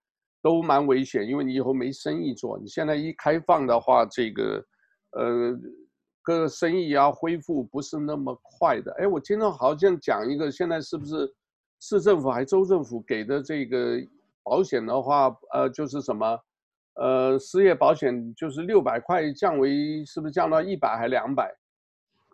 [0.41, 2.57] 都蛮危险，因为你以后没生意做。
[2.57, 4.65] 你现在一开放的话，这个
[5.11, 5.59] 呃，各
[6.28, 8.93] 个生意要恢复不是那么快的。
[8.99, 11.34] 哎，我听到好像讲一个，现在是不是
[11.80, 13.97] 市政府还州政府给的这个
[14.43, 16.38] 保险的话，呃，就是什么？
[16.95, 21.55] 呃，失业保险就是六百块降为，是不是降到一百还两百？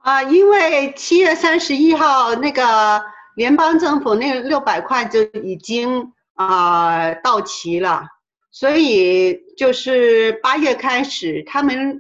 [0.02, 3.04] 啊，因为七月三十一号那个
[3.36, 8.08] 联邦政府那六百块就已经啊、到期了，
[8.52, 12.00] 所以就是八月开始，他们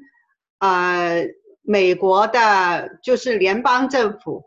[0.59, 1.23] 呃
[1.63, 4.43] 美国的就是联邦政府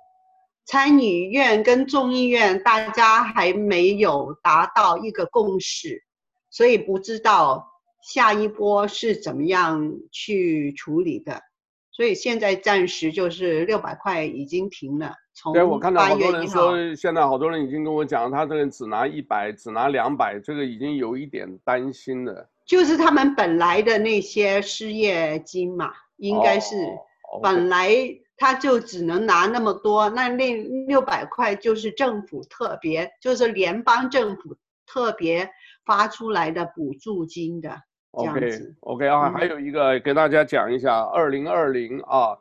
[0.65, 6.05] 参议院跟众议院大家还没有达到一个共识，
[6.51, 7.73] 所以不知道。
[8.03, 11.43] 下一波是怎么样去处理的？
[11.91, 15.13] 所以现在暂时就是六百块已经停了。
[15.35, 22.49] 从对，我看到好多人说，现在好多人已经跟我讲，他这个只拿一百，只拿两百，这个已经有一点担心了。
[22.67, 26.77] 就是他们本来的那些失业金嘛，应该是
[27.43, 27.89] 本来
[28.37, 30.55] 他就只能拿那么多，那那
[30.87, 34.57] 六百块就是政府特别，就是联邦政府
[34.87, 35.49] 特别
[35.85, 37.83] 发出来的补助金的。
[38.11, 38.51] OK
[38.81, 42.37] OK 啊，还有一个给大家讲一下，二零二零啊，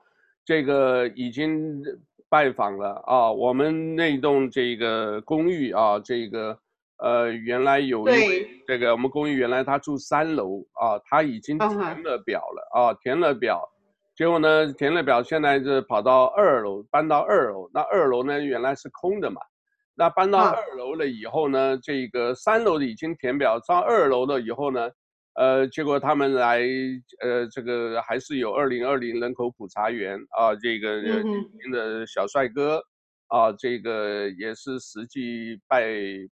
[0.45, 1.83] 这个已经
[2.29, 6.57] 拜访了啊，我们那栋这个公寓啊，这个
[6.97, 11.69] 呃原来有一位这个我们公寓原来他住三楼啊，他已经填
[12.03, 13.61] 了表了啊，填了表，
[14.15, 19.41] 结果呢填了表，现在是跑到二楼，搬到二楼，那二楼呢原来是空的嘛，
[19.95, 24.89] 那搬到二楼了以后呢，这个三楼的已经填表，上二楼了以后呢。
[25.37, 26.61] 呃，结果他们来，
[27.21, 32.81] 呃，这个还是有二零二零人口普查员啊，这个年轻的小帅哥，
[33.27, 35.85] 啊，这个也是实际拜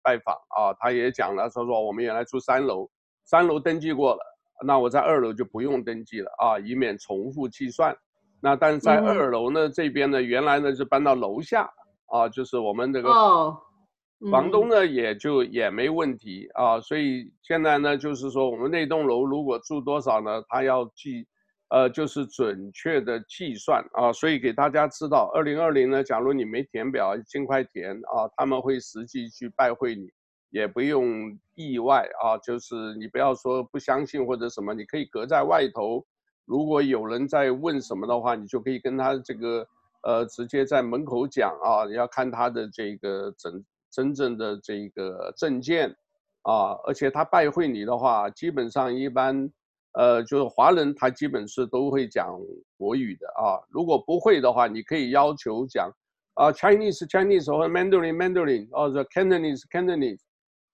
[0.01, 2.89] 拜访啊，他也讲了，说说我们原来住三楼，
[3.25, 4.19] 三楼登记过了，
[4.65, 7.95] 那我在二楼就不用登记了啊，以免重复计算。
[8.41, 11.69] 那但是在二楼呢，这边呢，原来呢是搬到楼下
[12.07, 13.09] 啊，就是我们这个。
[14.29, 16.77] 房东呢也就也没问题啊。
[16.81, 21.25] 所以现在呢，就是说我们那栋楼如果住多少呢，他要计，
[21.70, 24.11] 呃，就是准确的计算啊。
[24.11, 30.09] 所以给大家知道，二零二零呢，假如你没填表，尽快填啊，他们会实际去拜会你。
[30.51, 36.03] 也不用意外啊，就是你不要说不相信或者什么，你可以隔在外头。
[36.45, 39.67] 如果有人在问什么的话，你就可以跟他这个
[40.01, 45.95] 呃直接在门口讲啊，你要看他的这个真真正的这个证件
[46.41, 49.47] 啊，而且他拜会你的话，基本上一般
[49.93, 52.37] 呃就是华人他基本是都会讲
[52.77, 53.59] 国语的啊。
[53.69, 55.91] 如果不会的话，你可以要求讲
[56.35, 60.19] 啊 Chinese Chinese 或者 Mandarin Mandarin 或者 Cantonese Cantonese。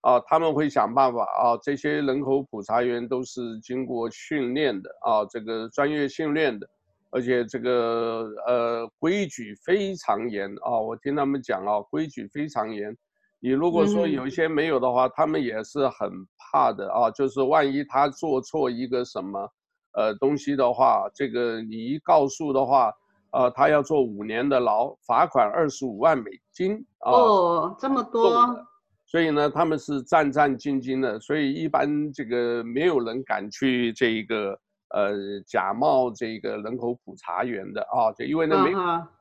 [0.02, 1.58] 啊，他们会想办法啊。
[1.64, 6.70] 这些人口普查员都是经过训练的啊，这个专业训练的，
[7.10, 10.80] 而且这个呃规矩非常严啊。
[10.80, 12.96] 我听他们讲啊，规矩非常严。
[13.46, 17.12] 你如果说有一些没有的话，他们也是很怕的啊。
[17.12, 19.48] 就是万一他做错一个什么
[19.94, 22.92] 呃东西的话，这个你一告诉的话，
[23.34, 27.12] 呃，他要坐五年的牢，罚款二十五万美金啊。
[27.12, 28.34] 哦，这么多。
[29.06, 35.14] 所以呢，他们是战战兢兢的，所以一般这个没有人敢去这一个呃
[35.46, 38.72] 假冒这个人口普查员的啊，就因为那没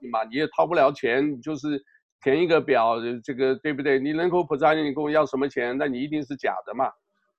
[0.01, 1.79] 你嘛，你也掏不了钱，就是
[2.25, 4.01] 填一个表，这个对不对？
[4.01, 5.77] 你人口普查你跟我要什么钱？
[5.79, 6.91] 那你一定是假的嘛。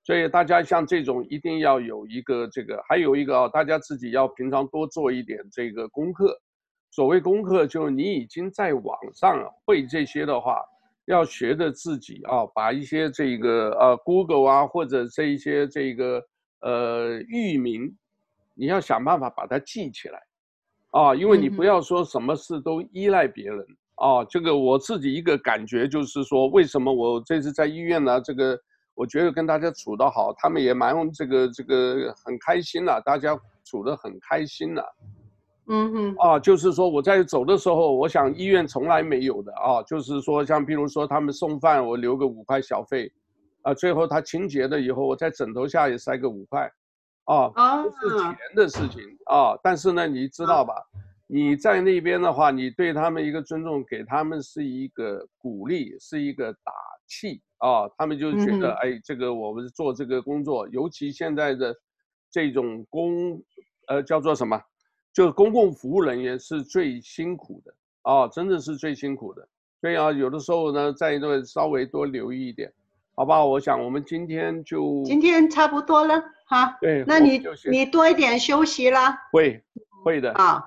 [0.04, 6.40] 所以大家像这种一定要有一个这个，还有一个啊，大家自己要平常多做一点这个功课。
[6.92, 10.64] 所谓功课，就是你已经在网上会这些的话。
[11.08, 16.20] 要学着自己啊，把一些这个呃 Google 啊，或者这一些这个
[16.62, 17.96] 呃域名，
[18.56, 20.24] 你要想办法把它记起来，
[20.90, 23.64] 啊，因为你不要说什么事都依赖别人
[23.96, 24.24] 啊。
[24.26, 28.20] 这个我自己一个感觉就是说，为什么我这次在医院呢？
[28.22, 28.58] 这个
[28.94, 34.96] 我觉得跟大家处得好，他们也蛮这个这个很开心了，大家处得很开心了。
[35.68, 43.12] 嗯哼，啊，就是说我在走的时候，我想医院从来没有的啊，就是说像比如说他们送饭，我留个五块小费，
[43.64, 46.72] 啊，最后他清洁了以后，我在枕头下也塞个五块，
[47.24, 47.50] 啊，
[47.82, 49.58] 不是钱的事情啊。
[49.64, 50.76] 但是呢，你知道吧？
[51.28, 56.72] 你在那边的话，你对他们一个尊重，给他们是一个鼓励，是一个打
[57.08, 57.90] 气啊。
[57.98, 61.76] 他们就觉得，哎，这个我们做这个工作，尤其现在的
[62.30, 63.42] 这种公，
[63.88, 64.62] 呃，叫做什么？
[65.14, 69.48] 就公共服务人员是最辛苦的啊，真的是最辛苦的。
[69.82, 72.72] 所以啊，有的时候呢，在这稍微多留意一点，
[73.16, 73.46] 好不好？
[73.46, 76.78] 我想我们今天就今天差不多了哈。
[76.82, 79.18] 对，那你你多一点休息啦。
[79.32, 79.64] 会
[80.04, 80.64] 会的啊，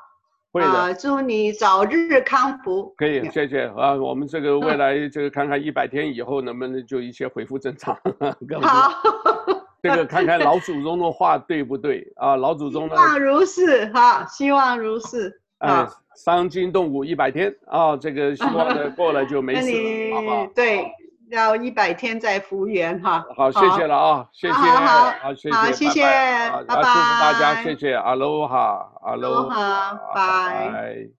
[0.58, 0.78] 会的。
[0.78, 2.92] 啊，祝你早日康复。
[2.96, 3.94] 可以，谢谢啊。
[3.94, 7.96] 我们这个未来这个看看一百天以后能不能就一切恢复正常。
[8.60, 8.92] 好。
[9.80, 12.34] 这个看看老祖宗的话对不对啊？
[12.34, 12.96] 老祖宗呢？
[12.96, 15.40] 希望如是哈，希望如是。
[15.58, 15.86] 哎，
[16.16, 19.70] 伤筋动骨一百天啊，这个希望呢 过了就没事
[20.10, 20.46] 了，好不好？
[20.52, 20.84] 对，
[21.30, 23.24] 要一百天再复原哈。
[23.36, 31.17] 好，谢谢了啊，谢谢，好，谢谢，好，谢谢，拜拜，祝福大家，谢谢，阿罗哈，阿罗哈，拜拜。